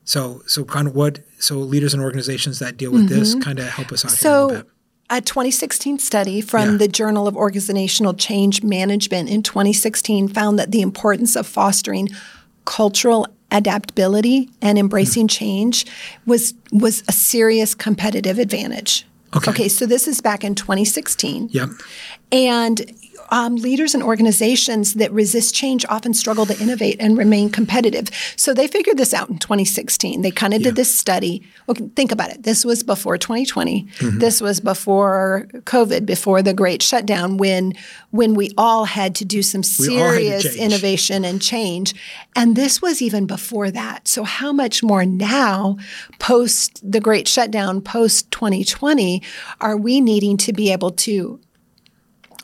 So, 0.07 0.41
so 0.47 0.63
kind 0.63 0.87
of 0.87 0.95
what? 0.95 1.19
So, 1.37 1.57
leaders 1.57 1.93
and 1.93 2.01
organizations 2.01 2.59
that 2.59 2.77
deal 2.77 2.91
with 2.91 3.09
this 3.09 3.31
mm-hmm. 3.31 3.41
kind 3.41 3.59
of 3.59 3.67
help 3.67 3.91
us 3.91 4.05
out 4.05 4.11
here 4.11 4.15
a 4.15 4.19
So, 4.19 4.45
little 4.47 4.63
bit. 4.63 4.71
a 5.09 5.21
2016 5.21 5.99
study 5.99 6.39
from 6.39 6.71
Yeah. 6.71 6.77
the 6.77 6.87
Journal 6.87 7.27
of 7.27 7.35
Organizational 7.35 8.13
Change 8.13 8.63
Management 8.63 9.29
in 9.29 9.43
2016 9.43 10.29
found 10.29 10.57
that 10.59 10.71
the 10.71 10.81
importance 10.81 11.35
of 11.35 11.45
fostering 11.45 12.07
cultural 12.63 13.27
adaptability 13.51 14.49
and 14.61 14.77
mm-hmm. 14.77 14.85
embracing 14.85 15.27
change 15.27 15.85
was 16.25 16.53
was 16.71 17.03
a 17.09 17.11
serious 17.11 17.75
competitive 17.75 18.39
advantage. 18.39 19.05
Okay. 19.35 19.51
Okay, 19.51 19.67
so 19.67 19.85
this 19.85 20.07
is 20.07 20.21
back 20.21 20.45
in 20.45 20.55
2016. 20.55 21.49
Yep. 21.51 21.69
And 22.31 22.93
um, 23.29 23.55
leaders 23.55 23.93
and 23.93 24.03
organizations 24.03 24.93
that 24.95 25.11
resist 25.11 25.53
change 25.55 25.85
often 25.89 26.13
struggle 26.13 26.45
to 26.45 26.59
innovate 26.61 26.97
and 26.99 27.17
remain 27.17 27.49
competitive. 27.49 28.09
So 28.35 28.53
they 28.53 28.67
figured 28.67 28.97
this 28.97 29.13
out 29.13 29.29
in 29.29 29.37
2016. 29.37 30.21
They 30.21 30.31
kind 30.31 30.53
of 30.53 30.61
Yeah. 30.61 30.65
did 30.69 30.75
this 30.75 30.95
study. 30.95 31.43
Okay, 31.69 31.89
think 31.95 32.11
about 32.11 32.29
it. 32.31 32.43
This 32.43 32.63
was 32.65 32.83
before 32.83 33.17
2020. 33.17 33.87
This 34.01 34.41
was 34.41 34.59
before 34.59 35.47
COVID, 35.65 36.05
before 36.05 36.41
the 36.41 36.53
Great 36.53 36.81
Shutdown, 36.81 37.37
when 37.37 37.73
when 38.11 38.33
we 38.35 38.51
all 38.57 38.85
had 38.85 39.13
to 39.15 39.25
do 39.25 39.41
some 39.43 39.61
We 39.79 39.99
all 39.99 40.07
had 40.11 40.17
to 40.17 40.41
serious 40.41 40.55
innovation 40.55 41.25
and 41.25 41.41
change. 41.41 41.93
And 42.35 42.55
this 42.55 42.81
was 42.81 43.01
even 43.01 43.25
before 43.27 43.69
that. 43.71 44.07
So 44.07 44.23
how 44.23 44.51
much 44.53 44.81
more 44.81 45.05
now, 45.05 45.77
post 46.19 46.79
the 46.89 46.99
Great 46.99 47.27
Shutdown, 47.27 47.81
post 47.81 48.31
2020, 48.31 49.21
are 49.61 49.77
we 49.77 50.01
needing 50.01 50.37
to 50.37 50.53
be 50.53 50.71
able 50.71 50.91
to 50.91 51.39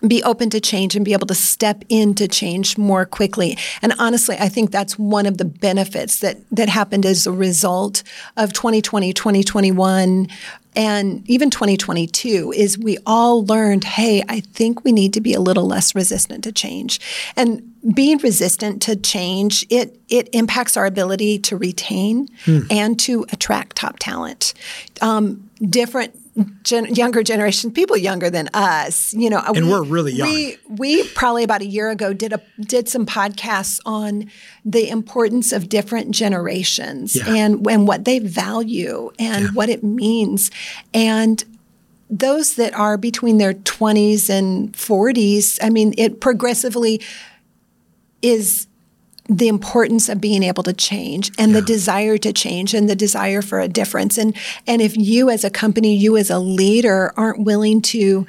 be 0.08 0.22
open 0.24 0.50
to 0.50 0.60
change 0.60 0.96
and 0.96 1.06
be 1.06 1.14
able 1.14 1.28
to 1.28 1.36
step 1.36 1.84
into 1.90 2.28
change 2.28 2.78
more 2.78 3.06
quickly. 3.06 3.58
And 3.82 3.94
honestly, 4.00 4.36
I 4.40 4.50
think 4.50 4.72
that's 4.72 5.00
one 5.00 5.26
of 5.26 5.38
the 5.38 5.46
benefits 5.46 6.20
that 6.20 6.38
that 6.52 6.70
happened 6.70 7.06
as 7.06 7.26
a 7.26 7.32
result 7.32 8.04
of 8.38 8.54
2020, 8.54 9.14
2021 9.14 10.28
and 10.76 11.30
even 11.30 11.50
2022 11.50 12.52
is 12.56 12.78
we 12.78 12.98
all 13.06 13.46
learned, 13.46 13.84
hey, 13.84 14.24
I 14.28 14.40
think 14.40 14.84
we 14.84 14.92
need 14.92 15.14
to 15.14 15.22
be 15.22 15.34
a 15.34 15.40
little 15.40 15.68
less 15.68 15.94
resistant 15.94 16.44
to 16.46 16.52
change. 16.52 17.00
And 17.36 17.74
being 17.94 18.18
resistant 18.20 18.82
to 18.84 18.96
change, 18.96 19.66
it 19.70 20.00
it 20.10 20.30
impacts 20.34 20.78
our 20.78 20.86
ability 20.86 21.40
to 21.40 21.58
retain 21.58 22.28
hmm. 22.46 22.62
and 22.70 23.00
to 23.02 23.26
attract 23.32 23.76
top 23.76 24.00
talent. 24.00 24.54
Um, 25.02 25.50
different 25.62 26.18
gen- 26.64 26.94
younger 26.96 27.24
generation, 27.24 27.72
people 27.72 27.98
younger 27.98 28.30
than 28.30 28.50
us, 28.54 29.14
you 29.14 29.30
know, 29.30 29.42
and 29.46 29.68
we, 29.68 29.74
are 29.74 29.84
really 29.84 30.14
young. 30.14 30.28
We 30.28 30.58
we 30.68 31.08
probably 31.10 31.44
about 31.44 31.62
a 31.62 31.66
year 31.66 31.90
ago 31.90 32.14
did 32.14 32.34
a 32.34 32.42
did 32.60 32.90
some 32.90 33.06
podcasts 33.06 33.80
on 33.86 34.30
the 34.66 34.90
importance 34.90 35.52
of 35.52 35.70
different 35.70 36.12
generations 36.12 37.16
yeah. 37.16 37.34
and 37.34 37.66
and 37.70 37.88
what 37.88 38.06
they 38.06 38.20
value 38.20 39.12
and 39.20 39.46
yeah. 39.46 39.52
what 39.52 39.70
it 39.70 39.84
means, 39.84 40.50
and 40.94 41.44
those 42.10 42.56
that 42.56 42.74
are 42.76 42.98
between 42.98 43.40
their 43.40 43.54
20s 43.54 44.30
and 44.30 44.72
40s, 44.74 45.58
I 45.64 45.70
mean, 45.72 45.96
it 45.98 46.22
progressively 46.22 47.02
is 48.22 48.68
the 49.30 49.48
importance 49.48 50.10
of 50.10 50.20
being 50.20 50.44
able 50.44 50.64
to 50.64 50.74
change 50.74 51.32
and 51.38 51.52
yeah. 51.52 51.60
the 51.60 51.66
desire 51.66 52.18
to 52.18 52.34
change 52.34 52.74
and 52.74 52.90
the 52.90 52.96
desire 52.96 53.42
for 53.42 53.62
a 53.62 53.70
difference 53.70 54.18
and 54.18 54.36
and 54.68 54.82
if 54.82 54.98
you 54.98 55.30
as 55.30 55.46
a 55.46 55.50
company 55.50 55.96
you 55.96 56.18
as 56.18 56.30
a 56.30 56.40
leader 56.40 57.14
aren't 57.16 57.44
willing 57.46 57.82
to 57.82 58.28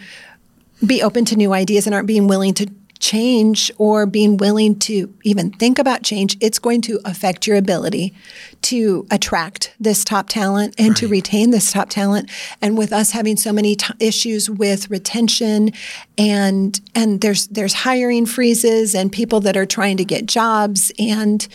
be 0.87 1.03
open 1.03 1.25
to 1.25 1.37
new 1.37 1.53
ideas 1.53 1.87
and 1.87 1.95
aren't 1.95 2.07
being 2.07 2.29
willing 2.29 2.55
to 2.55 2.71
change 3.05 3.71
or 3.77 4.07
being 4.07 4.39
willing 4.39 4.79
to 4.79 5.13
even 5.25 5.51
think 5.51 5.79
about 5.79 6.03
change, 6.03 6.39
it's 6.41 6.59
going 6.59 6.81
to 6.81 6.99
affect 7.05 7.47
your 7.47 7.57
ability 7.57 8.15
to 8.65 9.07
attract 9.11 9.75
this 9.79 10.05
top 10.05 10.29
talent 10.29 10.75
and 10.79 10.89
right. 10.89 10.97
to 10.97 11.09
retain 11.09 11.51
this 11.51 11.73
top 11.73 11.91
talent. 11.91 12.31
And 12.61 12.77
with 12.79 12.93
us 12.93 13.11
having 13.11 13.37
so 13.37 13.53
many 13.53 13.77
t- 13.77 13.95
issues 14.01 14.49
with 14.49 14.91
retention 14.91 15.71
and 16.17 16.81
and 16.95 17.21
there's 17.21 17.47
there's 17.49 17.75
hiring 17.75 18.27
freezes 18.27 18.95
and 18.95 19.13
people 19.13 19.41
that 19.41 19.57
are 19.57 19.67
trying 19.67 19.97
to 19.99 20.05
get 20.05 20.27
jobs 20.27 20.93
and 20.99 21.47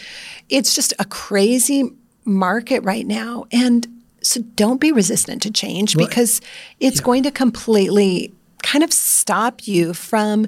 it's 0.50 0.76
just 0.76 0.94
a 1.00 1.06
crazy 1.06 1.92
market 2.26 2.84
right 2.84 3.08
now. 3.08 3.46
And 3.52 3.88
so 4.22 4.42
don't 4.56 4.80
be 4.80 4.92
resistant 4.92 5.42
to 5.44 5.52
change 5.52 5.96
well, 5.96 6.08
because 6.08 6.42
it's 6.80 7.00
yeah. 7.00 7.06
going 7.06 7.24
to 7.24 7.32
completely 7.32 8.34
kind 8.64 8.84
of 8.84 8.92
stop 8.94 9.68
you 9.68 9.94
from 9.94 10.48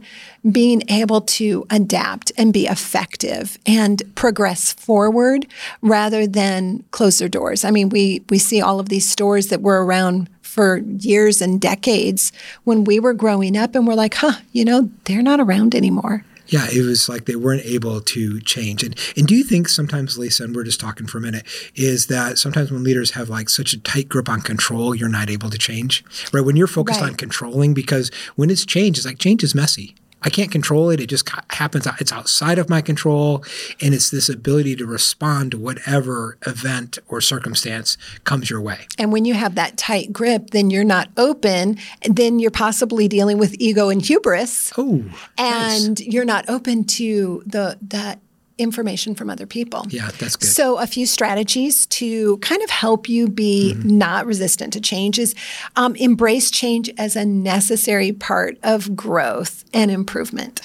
being 0.52 0.84
able 0.90 1.22
to 1.22 1.66
adapt 1.70 2.32
and 2.38 2.54
be 2.54 2.68
effective 2.68 3.58
and 3.66 4.02
progress 4.16 4.74
forward 4.74 5.48
rather 5.82 6.28
than 6.28 6.84
close 6.92 7.20
their 7.20 7.30
doors. 7.30 7.64
I 7.64 7.72
mean, 7.72 7.90
we 7.90 8.24
we 8.30 8.38
see 8.38 8.62
all 8.62 8.80
of 8.80 8.90
these 8.90 9.08
stores 9.10 9.48
that 9.48 9.62
were 9.62 9.86
around 9.86 10.30
for 10.42 10.78
years 10.78 11.42
and 11.42 11.62
decades 11.62 12.34
when 12.66 12.84
we 12.84 13.00
were 13.00 13.14
growing 13.14 13.56
up 13.56 13.76
and 13.76 13.88
we're 13.88 13.94
like, 13.94 14.16
"Huh, 14.16 14.40
you 14.52 14.66
know, 14.66 14.90
they're 15.06 15.22
not 15.22 15.40
around 15.40 15.76
anymore." 15.76 16.26
Yeah, 16.52 16.68
it 16.70 16.86
was 16.86 17.08
like 17.08 17.26
they 17.26 17.38
weren't 17.38 17.66
able 17.66 18.02
to 18.02 18.42
change. 18.42 18.84
And 18.84 18.94
and 19.16 19.26
do 19.26 19.36
you 19.36 19.44
think 19.44 19.70
sometimes, 19.70 20.18
Lisa, 20.18 20.44
and 20.44 20.54
we're 20.54 20.66
just 20.66 20.82
talking 20.82 21.08
for 21.08 21.18
a 21.18 21.22
minute, 21.22 21.46
is 21.76 22.08
that 22.08 22.38
sometimes 22.38 22.72
when 22.72 22.84
leaders 22.84 23.12
have 23.12 23.30
like 23.30 23.48
such 23.50 23.72
a 23.74 23.80
tight 23.80 24.10
grip 24.10 24.28
on 24.28 24.42
control, 24.42 24.94
you're 24.94 25.10
not 25.10 25.30
able 25.30 25.50
to 25.50 25.58
change? 25.58 26.04
Right? 26.34 26.44
When 26.44 26.58
you're 26.58 26.68
focused 26.68 27.00
right. 27.00 27.10
on 27.10 27.16
controlling, 27.16 27.74
because 27.74 28.12
when 28.36 28.50
it's 28.50 28.66
change, 28.66 28.98
it's 28.98 29.08
like 29.08 29.18
change 29.18 29.44
is 29.44 29.56
messy. 29.56 29.96
I 30.24 30.30
can't 30.30 30.52
control 30.52 30.90
it. 30.90 31.00
It 31.00 31.08
just 31.08 31.30
happens. 31.50 31.88
It's 32.00 32.12
outside 32.12 32.60
of 32.60 32.70
my 32.70 32.82
control. 32.82 33.44
And 33.82 33.94
it's 33.94 34.10
this 34.10 34.30
ability 34.30 34.76
to 34.78 34.86
respond 34.86 35.52
to 35.52 35.58
whatever 35.58 36.38
event 36.46 37.00
or 37.08 37.22
circumstance 37.22 37.98
comes 38.24 38.50
your 38.50 38.62
way. 38.62 38.88
And 38.98 39.12
when 39.12 39.26
you 39.26 39.34
have 39.34 39.56
that 39.56 39.78
tight 39.78 40.14
grip, 40.14 40.52
then 40.52 40.70
you're 40.70 40.84
not 40.84 41.10
open. 41.18 41.78
Then 42.10 42.40
you're 42.40 42.52
possibly 42.52 43.08
dealing 43.08 43.38
with 43.38 43.56
ego 43.60 43.90
and 43.90 44.02
hubris. 44.02 44.72
Oh, 44.78 45.04
and 45.38 46.00
nice. 46.00 46.08
you're 46.08 46.26
not 46.26 46.50
open 46.50 46.84
to 46.86 47.44
the 47.46 47.78
that 47.82 48.20
information 48.62 49.16
from 49.16 49.30
other 49.30 49.46
people. 49.46 49.86
Yeah, 49.90 50.10
that's 50.20 50.36
good. 50.36 50.48
So, 50.48 50.78
a 50.78 50.88
few 50.88 51.06
strategies 51.06 51.86
to 51.88 52.38
kind 52.38 52.62
of 52.62 52.70
help 52.70 53.10
you 53.10 53.28
be 53.28 53.74
mm-hmm. 53.76 53.98
not 53.98 54.26
resistant 54.26 54.74
to 54.74 54.82
change 54.82 55.20
is 55.20 55.36
um, 55.76 55.96
embrace 55.96 56.52
change 56.52 56.90
as 56.98 57.16
a 57.16 57.26
necessary 57.26 58.12
part 58.12 58.58
of 58.64 58.96
growth 58.96 59.66
and 59.74 59.92
improvement. 59.92 60.62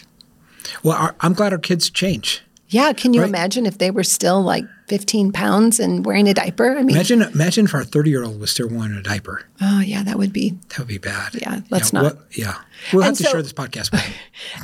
Well, 0.83 0.97
our, 0.97 1.17
I'm 1.21 1.33
glad 1.33 1.53
our 1.53 1.59
kids 1.59 1.91
change. 1.91 2.43
Yeah, 2.69 2.93
can 2.93 3.15
you 3.15 3.21
right? 3.21 3.29
imagine 3.29 3.65
if 3.65 3.79
they 3.79 3.93
were 3.93 4.03
still 4.03 4.43
like 4.43 4.65
15 4.89 5.31
pounds 5.31 5.79
and 5.79 6.05
wearing 6.05 6.29
a 6.29 6.35
diaper? 6.35 6.77
I 6.77 6.83
mean, 6.83 6.97
imagine 6.97 7.23
imagine 7.23 7.67
if 7.67 7.75
our 7.75 7.85
30 7.85 8.11
year 8.11 8.25
old 8.25 8.41
was 8.41 8.51
still 8.51 8.69
wearing 8.69 8.95
a 8.97 9.03
diaper. 9.03 9.43
Oh 9.61 9.81
yeah, 9.81 10.03
that 10.03 10.19
would 10.19 10.33
be 10.33 10.59
that 10.69 10.79
would 10.81 10.89
be 10.89 10.99
bad. 10.99 11.35
Yeah, 11.35 11.61
let's 11.71 11.93
yeah, 11.93 12.01
not. 12.01 12.17
What, 12.17 12.27
yeah, 12.37 12.57
we'll 12.93 13.03
and 13.03 13.11
have 13.11 13.19
to 13.19 13.23
so, 13.25 13.31
share 13.31 13.43
this 13.43 13.53
podcast. 13.53 13.93
With 13.93 14.05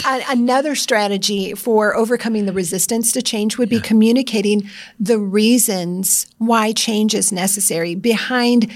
another 0.29 0.75
strategy 0.75 1.55
for 1.55 1.95
overcoming 1.95 2.47
the 2.47 2.53
resistance 2.53 3.13
to 3.13 3.23
change 3.23 3.57
would 3.57 3.69
be 3.69 3.77
yeah. 3.77 3.83
communicating 3.83 4.69
the 4.99 5.19
reasons 5.19 6.27
why 6.39 6.73
change 6.73 7.15
is 7.15 7.31
necessary 7.31 7.95
behind 7.95 8.71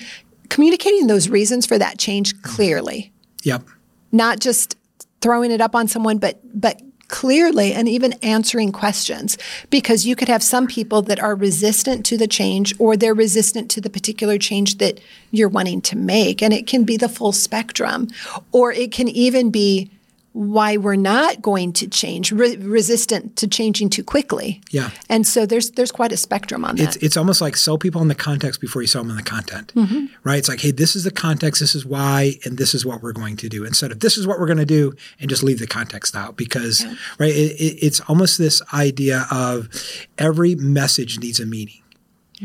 communicating 0.51 1.09
those 1.09 1.29
reasons 1.29 1.67
for 1.67 1.79
that 1.79 1.99
change 1.99 2.35
mm. 2.35 2.43
clearly. 2.43 3.13
Yep. 3.43 3.65
Not 4.13 4.39
just 4.39 4.77
throwing 5.21 5.51
it 5.51 5.61
up 5.61 5.75
on 5.75 5.89
someone, 5.89 6.19
but 6.19 6.41
but 6.59 6.81
clearly 7.09 7.73
and 7.73 7.89
even 7.89 8.13
answering 8.15 8.73
questions 8.73 9.39
because 9.71 10.07
you 10.07 10.17
could 10.17 10.29
have 10.29 10.43
some 10.43 10.67
people 10.67 11.03
that 11.03 11.21
are 11.21 11.35
resistant 11.35 12.05
to 12.07 12.19
the 12.19 12.27
change 12.27 12.75
or 12.79 12.97
they're 12.97 13.15
resistant 13.15 13.71
to 13.71 13.81
the 13.81 13.91
particular 13.91 14.39
change 14.39 14.79
that 14.79 15.01
you're 15.31 15.49
wanting 15.49 15.81
to 15.81 15.97
make. 15.97 16.43
And 16.43 16.53
it 16.53 16.67
can 16.67 16.85
be 16.85 16.97
the 16.97 17.09
full 17.09 17.33
spectrum 17.33 18.09
or 18.53 18.73
it 18.73 18.93
can 18.93 19.09
even 19.09 19.51
be 19.51 19.91
why 20.37 20.77
we're 20.77 20.97
not 20.97 21.41
going 21.41 21.73
to 21.73 21.89
change, 21.89 22.31
re- 22.31 22.57
resistant 22.57 23.37
to 23.37 23.49
changing 23.49 23.89
too 23.89 24.05
quickly. 24.05 24.61
Yeah. 24.71 24.91
And 25.09 25.27
so 25.27 25.47
there's 25.47 25.71
there's 25.71 25.91
quite 25.91 26.13
a 26.13 26.17
spectrum 26.19 26.63
on 26.63 26.77
that. 26.77 26.83
It's, 26.83 26.97
it's 26.97 27.17
almost 27.17 27.41
like 27.41 27.57
sell 27.57 27.79
people 27.79 28.03
on 28.03 28.09
the 28.09 28.15
context 28.15 28.61
before 28.61 28.83
you 28.83 28.87
sell 28.87 29.03
them 29.03 29.13
on 29.13 29.17
the 29.17 29.23
content, 29.23 29.73
mm-hmm. 29.75 30.07
right? 30.25 30.39
It's 30.39 30.49
like, 30.49 30.61
hey, 30.61 30.73
this 30.73 30.95
is 30.95 31.05
the 31.05 31.11
context, 31.11 31.61
this 31.61 31.75
is 31.75 31.87
why, 31.87 32.35
and 32.45 32.59
this 32.59 32.75
is 32.75 32.85
what 32.85 33.03
we're 33.03 33.15
going 33.15 33.39
to 33.39 33.49
do. 33.49 33.65
Instead 33.65 33.93
of 33.93 34.01
this 34.01 34.19
is 34.19 34.27
what 34.27 34.39
we're 34.39 34.47
going 34.47 34.59
to 34.59 34.67
do, 34.67 34.93
and 35.19 35.31
just 35.31 35.43
leave 35.43 35.59
the 35.59 35.67
context 35.67 36.15
out 36.15 36.37
because, 36.37 36.85
yeah. 36.85 36.95
right? 37.19 37.35
It, 37.35 37.53
it, 37.53 37.79
it's 37.87 38.01
almost 38.01 38.37
this 38.37 38.61
idea 38.75 39.27
of 39.31 39.71
every 40.19 40.55
message 40.55 41.19
needs 41.19 41.41
a 41.41 41.47
meaning. 41.47 41.81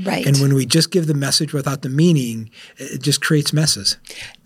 Right. 0.04 0.26
And 0.26 0.38
when 0.38 0.54
we 0.54 0.66
just 0.66 0.92
give 0.92 1.08
the 1.08 1.14
message 1.14 1.54
without 1.54 1.82
the 1.82 1.90
meaning, 1.90 2.50
it 2.78 3.02
just 3.02 3.22
creates 3.22 3.52
messes. 3.52 3.98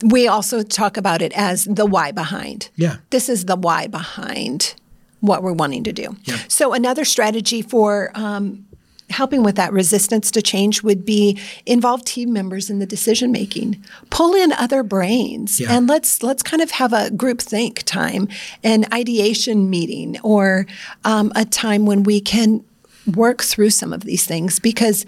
We 0.03 0.27
also 0.27 0.63
talk 0.63 0.97
about 0.97 1.21
it 1.21 1.33
as 1.35 1.65
the 1.65 1.85
why 1.85 2.11
behind. 2.11 2.69
Yeah. 2.75 2.97
This 3.11 3.29
is 3.29 3.45
the 3.45 3.55
why 3.55 3.87
behind 3.87 4.73
what 5.19 5.43
we're 5.43 5.53
wanting 5.53 5.83
to 5.83 5.93
do. 5.93 6.15
Yeah. 6.23 6.37
So, 6.47 6.73
another 6.73 7.05
strategy 7.05 7.61
for 7.61 8.11
um, 8.15 8.65
helping 9.09 9.43
with 9.43 9.55
that 9.55 9.71
resistance 9.71 10.31
to 10.31 10.41
change 10.41 10.81
would 10.81 11.05
be 11.05 11.39
involve 11.65 12.03
team 12.05 12.33
members 12.33 12.69
in 12.69 12.79
the 12.79 12.85
decision 12.85 13.31
making 13.31 13.83
pull 14.09 14.33
in 14.33 14.51
other 14.53 14.81
brains 14.81 15.59
yeah. 15.59 15.67
and 15.69 15.87
let's 15.87 16.23
let's 16.23 16.41
kind 16.41 16.61
of 16.61 16.71
have 16.71 16.91
a 16.91 17.11
group 17.11 17.39
think 17.39 17.83
time 17.83 18.27
an 18.63 18.83
ideation 18.91 19.69
meeting 19.69 20.19
or 20.21 20.65
um, 21.03 21.31
a 21.35 21.45
time 21.45 21.85
when 21.85 22.01
we 22.01 22.19
can 22.19 22.63
work 23.15 23.43
through 23.43 23.69
some 23.69 23.93
of 23.93 24.01
these 24.01 24.25
things 24.25 24.59
because 24.59 25.05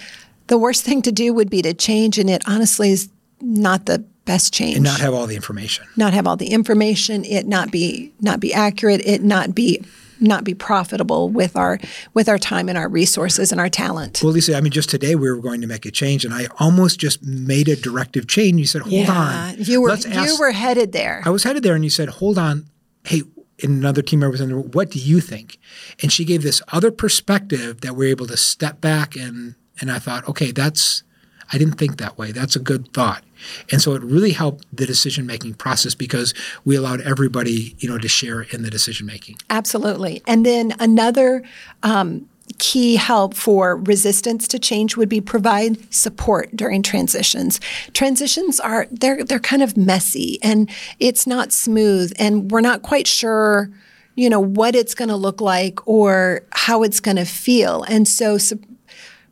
the 0.48 0.58
worst 0.58 0.84
thing 0.84 1.02
to 1.04 1.12
do 1.12 1.34
would 1.34 1.50
be 1.50 1.62
to 1.62 1.74
change, 1.74 2.18
and 2.18 2.30
it 2.30 2.42
honestly 2.48 2.92
is 2.92 3.10
not 3.42 3.86
the 3.86 4.00
best 4.26 4.54
change. 4.54 4.76
And 4.76 4.84
not 4.84 5.00
have 5.00 5.14
all 5.14 5.28
the 5.28 5.36
information. 5.36 5.88
Not 5.96 6.14
have 6.14 6.28
all 6.28 6.36
the 6.36 6.48
information. 6.48 7.24
It 7.26 7.48
not 7.48 7.72
be 7.72 8.12
not 8.20 8.40
be 8.40 8.54
accurate. 8.54 9.02
It 9.06 9.24
not 9.24 9.56
be 9.56 9.84
not 10.20 10.44
be 10.44 10.54
profitable 10.54 11.30
with 11.30 11.56
our 11.56 11.80
with 12.14 12.30
our 12.30 12.38
time 12.38 12.70
and 12.70 12.78
our 12.78 12.90
resources 12.90 13.52
and 13.52 13.62
our 13.62 13.70
talent. 13.70 14.22
Well, 14.24 14.34
Lisa, 14.34 14.56
I 14.56 14.62
mean, 14.62 14.72
just 14.72 14.90
today 14.90 15.16
we 15.16 15.30
were 15.30 15.38
going 15.38 15.62
to 15.62 15.68
make 15.68 15.86
a 15.86 15.92
change, 15.92 16.26
and 16.26 16.34
I 16.34 16.48
almost 16.60 17.00
just 17.00 17.24
made 17.24 17.68
a 17.68 17.76
directive 17.76 18.28
change. 18.28 18.60
You 18.60 18.66
said, 18.66 18.82
"Hold 18.84 18.94
yeah, 18.94 19.52
on." 19.52 19.56
You 19.58 19.82
were 19.82 19.92
ask, 19.92 20.08
you 20.08 20.38
were 20.40 20.52
headed 20.52 20.92
there. 20.92 21.22
I 21.26 21.30
was 21.30 21.44
headed 21.44 21.64
there, 21.64 21.76
and 21.76 21.84
you 21.84 21.90
said, 21.90 22.10
"Hold 22.10 22.38
on." 22.38 22.66
Hey, 23.04 23.22
and 23.64 23.72
another 23.80 24.02
team 24.02 24.20
member 24.20 24.32
was 24.32 24.42
in 24.42 24.50
there. 24.50 24.60
What 24.60 24.92
do 24.92 25.00
you 25.00 25.20
think? 25.20 25.60
And 26.02 26.12
she 26.12 26.26
gave 26.26 26.44
this 26.44 26.62
other 26.72 26.92
perspective 26.92 27.82
that 27.82 27.96
we're 27.96 28.10
able 28.10 28.28
to 28.28 28.38
step 28.38 28.82
back 28.82 29.16
and 29.16 29.56
and 29.80 29.92
I 29.92 30.00
thought, 30.00 30.28
okay, 30.28 30.52
that's, 30.52 31.04
I 31.52 31.58
didn't 31.58 31.76
think 31.76 31.98
that 31.98 32.18
way. 32.18 32.32
That's 32.32 32.56
a 32.56 32.60
good 32.60 32.94
thought. 32.94 33.24
And 33.72 33.82
so 33.82 33.94
it 33.94 34.04
really 34.04 34.32
helped 34.32 34.66
the 34.76 34.86
decision 34.86 35.26
making 35.26 35.56
process 35.56 35.96
because 35.96 36.34
we 36.66 36.76
allowed 36.76 37.02
everybody, 37.02 37.76
you 37.80 37.90
know, 37.90 37.98
to 37.98 38.08
share 38.08 38.42
in 38.42 38.64
the 38.64 38.70
decision 38.70 39.06
making. 39.06 39.38
Absolutely. 39.50 40.22
And 40.26 40.46
then 40.46 40.74
another 40.80 41.44
um, 41.84 42.28
key 42.58 42.96
help 42.96 43.34
for 43.34 43.78
resistance 43.78 44.48
to 44.48 44.60
change 44.60 44.98
would 44.98 45.10
be 45.10 45.22
provide 45.22 45.94
support 45.94 46.56
during 46.56 46.82
transitions. 46.82 47.60
Transitions 47.94 48.60
are 48.60 48.88
they're 48.92 49.24
they're 49.24 49.40
kind 49.40 49.62
of 49.62 49.78
messy 49.78 50.40
and 50.42 50.70
it's 51.00 51.28
not 51.28 51.52
smooth 51.52 52.14
and 52.18 52.50
we're 52.52 52.62
not 52.62 52.82
quite 52.82 53.06
sure 53.06 53.70
you 54.16 54.30
know 54.30 54.40
what 54.40 54.76
it's 54.76 54.96
going 54.96 55.10
to 55.10 55.16
look 55.16 55.40
like 55.40 55.88
or 55.88 56.42
how 56.52 56.84
it's 56.84 57.00
going 57.00 57.18
to 57.18 57.26
feel. 57.26 57.84
And 57.84 58.08
so, 58.08 58.38
so 58.38 58.58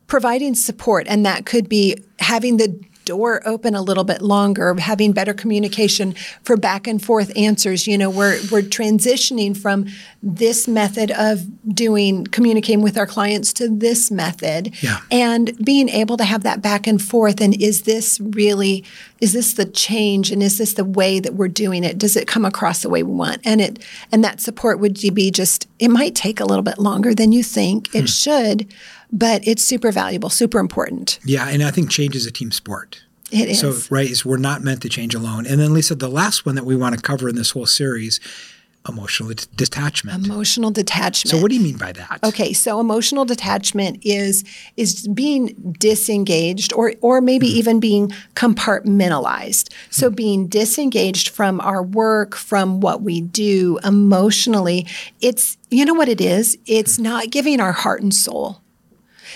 providing 0.06 0.54
support 0.54 1.06
and 1.08 1.24
that 1.26 1.46
could 1.46 1.68
be 1.68 1.96
having 2.18 2.56
the 2.56 2.80
door 3.06 3.40
open 3.46 3.74
a 3.74 3.80
little 3.80 4.04
bit 4.04 4.20
longer, 4.20 4.74
having 4.74 5.12
better 5.12 5.32
communication 5.32 6.12
for 6.42 6.58
back 6.58 6.86
and 6.86 7.02
forth 7.02 7.32
answers. 7.36 7.86
You 7.86 7.96
know, 7.96 8.10
we're 8.10 8.38
we're 8.50 8.60
transitioning 8.60 9.56
from 9.56 9.86
this 10.22 10.68
method 10.68 11.10
of 11.12 11.46
doing 11.74 12.24
communicating 12.24 12.82
with 12.82 12.98
our 12.98 13.06
clients 13.06 13.54
to 13.54 13.68
this 13.68 14.10
method. 14.10 14.74
Yeah. 14.82 15.00
And 15.10 15.56
being 15.64 15.88
able 15.88 16.18
to 16.18 16.24
have 16.24 16.42
that 16.42 16.60
back 16.60 16.86
and 16.86 17.00
forth 17.00 17.40
and 17.40 17.58
is 17.62 17.82
this 17.82 18.20
really 18.20 18.84
is 19.20 19.32
this 19.32 19.54
the 19.54 19.64
change 19.64 20.30
and 20.30 20.42
is 20.42 20.58
this 20.58 20.74
the 20.74 20.84
way 20.84 21.20
that 21.20 21.34
we're 21.34 21.48
doing 21.48 21.84
it? 21.84 21.96
Does 21.96 22.16
it 22.16 22.26
come 22.26 22.44
across 22.44 22.82
the 22.82 22.90
way 22.90 23.02
we 23.02 23.12
want? 23.12 23.40
And 23.44 23.60
it 23.60 23.82
and 24.12 24.22
that 24.24 24.40
support 24.40 24.80
would 24.80 24.98
be 25.14 25.30
just 25.30 25.68
it 25.78 25.88
might 25.88 26.14
take 26.14 26.40
a 26.40 26.44
little 26.44 26.64
bit 26.64 26.78
longer 26.78 27.14
than 27.14 27.32
you 27.32 27.42
think 27.42 27.94
it 27.94 28.00
hmm. 28.00 28.06
should 28.06 28.74
but 29.12 29.46
it's 29.46 29.64
super 29.64 29.92
valuable, 29.92 30.30
super 30.30 30.58
important. 30.58 31.18
Yeah, 31.24 31.48
and 31.48 31.62
I 31.62 31.70
think 31.70 31.90
change 31.90 32.16
is 32.16 32.26
a 32.26 32.30
team 32.30 32.50
sport. 32.50 33.02
It 33.32 33.48
is. 33.48 33.60
So, 33.60 33.76
right, 33.90 34.08
is 34.08 34.24
we're 34.24 34.36
not 34.36 34.62
meant 34.62 34.82
to 34.82 34.88
change 34.88 35.14
alone. 35.14 35.46
And 35.46 35.60
then, 35.60 35.74
Lisa, 35.74 35.94
the 35.94 36.08
last 36.08 36.46
one 36.46 36.54
that 36.54 36.64
we 36.64 36.76
want 36.76 36.94
to 36.94 37.00
cover 37.00 37.28
in 37.28 37.34
this 37.34 37.50
whole 37.50 37.66
series 37.66 38.20
emotional 38.88 39.32
detachment. 39.56 40.26
Emotional 40.26 40.70
detachment. 40.70 41.30
So 41.30 41.40
what 41.40 41.50
do 41.50 41.56
you 41.56 41.60
mean 41.60 41.76
by 41.76 41.92
that? 41.92 42.20
Okay, 42.22 42.52
so 42.52 42.80
emotional 42.80 43.24
detachment 43.24 43.98
is 44.02 44.44
is 44.76 45.08
being 45.08 45.74
disengaged 45.78 46.72
or 46.72 46.94
or 47.00 47.20
maybe 47.20 47.48
mm-hmm. 47.48 47.58
even 47.58 47.80
being 47.80 48.12
compartmentalized. 48.34 49.72
So 49.90 50.06
mm-hmm. 50.06 50.14
being 50.14 50.46
disengaged 50.46 51.30
from 51.30 51.60
our 51.60 51.82
work, 51.82 52.34
from 52.34 52.80
what 52.80 53.02
we 53.02 53.20
do 53.20 53.78
emotionally. 53.84 54.86
It's 55.20 55.56
you 55.70 55.84
know 55.84 55.94
what 55.94 56.08
it 56.08 56.20
is? 56.20 56.56
It's 56.66 56.94
mm-hmm. 56.94 57.02
not 57.02 57.30
giving 57.30 57.60
our 57.60 57.72
heart 57.72 58.02
and 58.02 58.14
soul 58.14 58.62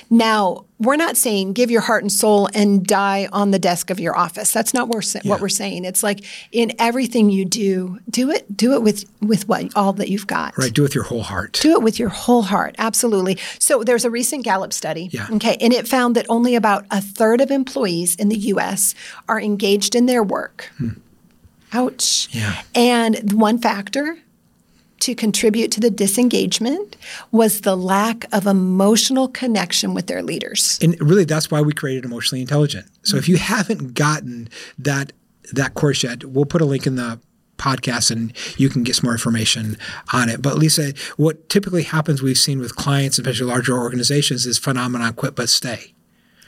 now, 0.09 0.65
we're 0.79 0.97
not 0.97 1.17
saying 1.17 1.53
give 1.53 1.71
your 1.71 1.83
heart 1.83 2.03
and 2.03 2.11
soul 2.11 2.49
and 2.55 2.87
die 2.87 3.29
on 3.33 3.51
the 3.51 3.59
desk 3.59 3.91
of 3.91 4.01
your 4.01 4.17
office. 4.17 4.53
That's 4.53 4.73
not 4.73 4.89
what 4.89 4.97
we're, 4.97 5.21
yeah. 5.23 5.31
what 5.31 5.41
we're 5.41 5.49
saying. 5.49 5.85
It's 5.85 6.03
like 6.03 6.25
in 6.53 6.73
everything 6.79 7.29
you 7.31 7.45
do, 7.45 7.99
do 8.09 8.31
it 8.31 8.57
do 8.57 8.73
it 8.73 8.83
with 8.83 9.05
with 9.21 9.47
what 9.49 9.77
all 9.77 9.93
that 9.95 10.09
you've 10.09 10.27
got. 10.27 10.57
Right, 10.57 10.73
do 10.73 10.83
it 10.83 10.85
with 10.85 10.95
your 10.95 11.05
whole 11.05 11.23
heart. 11.23 11.59
Do 11.61 11.73
it 11.73 11.83
with 11.83 11.99
your 11.99 12.09
whole 12.09 12.43
heart. 12.43 12.75
Absolutely. 12.79 13.39
So 13.59 13.85
there's 13.85 14.05
a 14.05 14.11
recent 14.11 14.45
Gallup 14.45 14.73
study, 14.73 15.11
yeah. 15.13 15.29
okay, 15.33 15.57
and 15.61 15.73
it 15.73 15.87
found 15.87 16.17
that 16.17 16.27
only 16.29 16.55
about 16.55 16.87
a 16.91 17.01
third 17.01 17.41
of 17.41 17.51
employees 17.51 18.17
in 18.17 18.29
the 18.29 18.39
US 18.39 18.95
are 19.29 19.41
engaged 19.41 19.95
in 19.95 20.07
their 20.07 20.23
work. 20.23 20.71
Hmm. 20.79 20.91
Ouch. 21.73 22.29
Yeah. 22.33 22.63
And 22.75 23.33
one 23.33 23.59
factor 23.59 24.19
to 25.01 25.15
contribute 25.15 25.73
to 25.73 25.81
the 25.81 25.91
disengagement 25.91 26.97
was 27.33 27.63
the 27.63 27.77
lack 27.77 28.27
of 28.33 28.47
emotional 28.47 29.29
connection 29.29 29.95
with 29.95 30.07
their 30.07 30.23
leaders. 30.23 30.79
And 30.83 31.01
really, 31.01 31.25
that's 31.25 31.51
why 31.51 31.61
we 31.61 31.73
created 31.73 32.05
Emotionally 32.05 32.41
Intelligent. 32.41 32.87
So 33.03 33.13
mm-hmm. 33.13 33.19
if 33.19 33.29
you 33.29 33.37
haven't 33.37 33.95
gotten 33.95 34.49
that 34.79 35.13
that 35.53 35.75
course 35.75 36.03
yet, 36.03 36.25
we'll 36.25 36.45
put 36.45 36.61
a 36.61 36.65
link 36.65 36.87
in 36.87 36.95
the 36.95 37.19
podcast 37.61 38.11
and 38.11 38.33
you 38.57 38.69
can 38.69 38.83
get 38.83 38.97
some 38.97 39.07
more 39.07 39.13
information 39.13 39.77
on 40.13 40.29
it. 40.29 40.41
But 40.41 40.57
Lisa, 40.57 40.95
what 41.17 41.49
typically 41.49 41.83
happens 41.83 42.23
we've 42.23 42.39
seen 42.39 42.59
with 42.59 42.75
clients, 42.75 43.19
especially 43.19 43.47
larger 43.47 43.77
organizations, 43.77 44.47
is 44.47 44.59
phenomenon 44.59 45.13
quit 45.13 45.35
but 45.35 45.49
stay. 45.49 45.93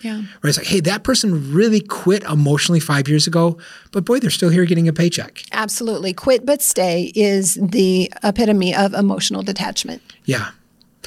Yeah. 0.02 0.23
Where 0.40 0.49
it's 0.49 0.59
like, 0.59 0.66
hey, 0.66 0.80
that 0.80 1.04
person 1.04 1.52
really 1.52 1.80
quit 1.80 2.23
emotionally 2.25 2.80
five 2.80 3.09
years 3.09 3.26
ago, 3.26 3.59
but 3.92 4.04
boy, 4.04 4.18
they're 4.18 4.30
still 4.30 4.50
here 4.50 4.64
getting 4.64 4.88
a 4.88 4.92
paycheck. 4.92 5.42
Absolutely. 5.52 6.12
Quit 6.12 6.44
but 6.44 6.61
stay 6.61 7.12
is 7.14 7.54
the 7.54 8.12
epitome 8.23 8.75
of 8.75 8.94
emotional 8.94 9.42
detachment. 9.42 10.02
Yeah. 10.25 10.50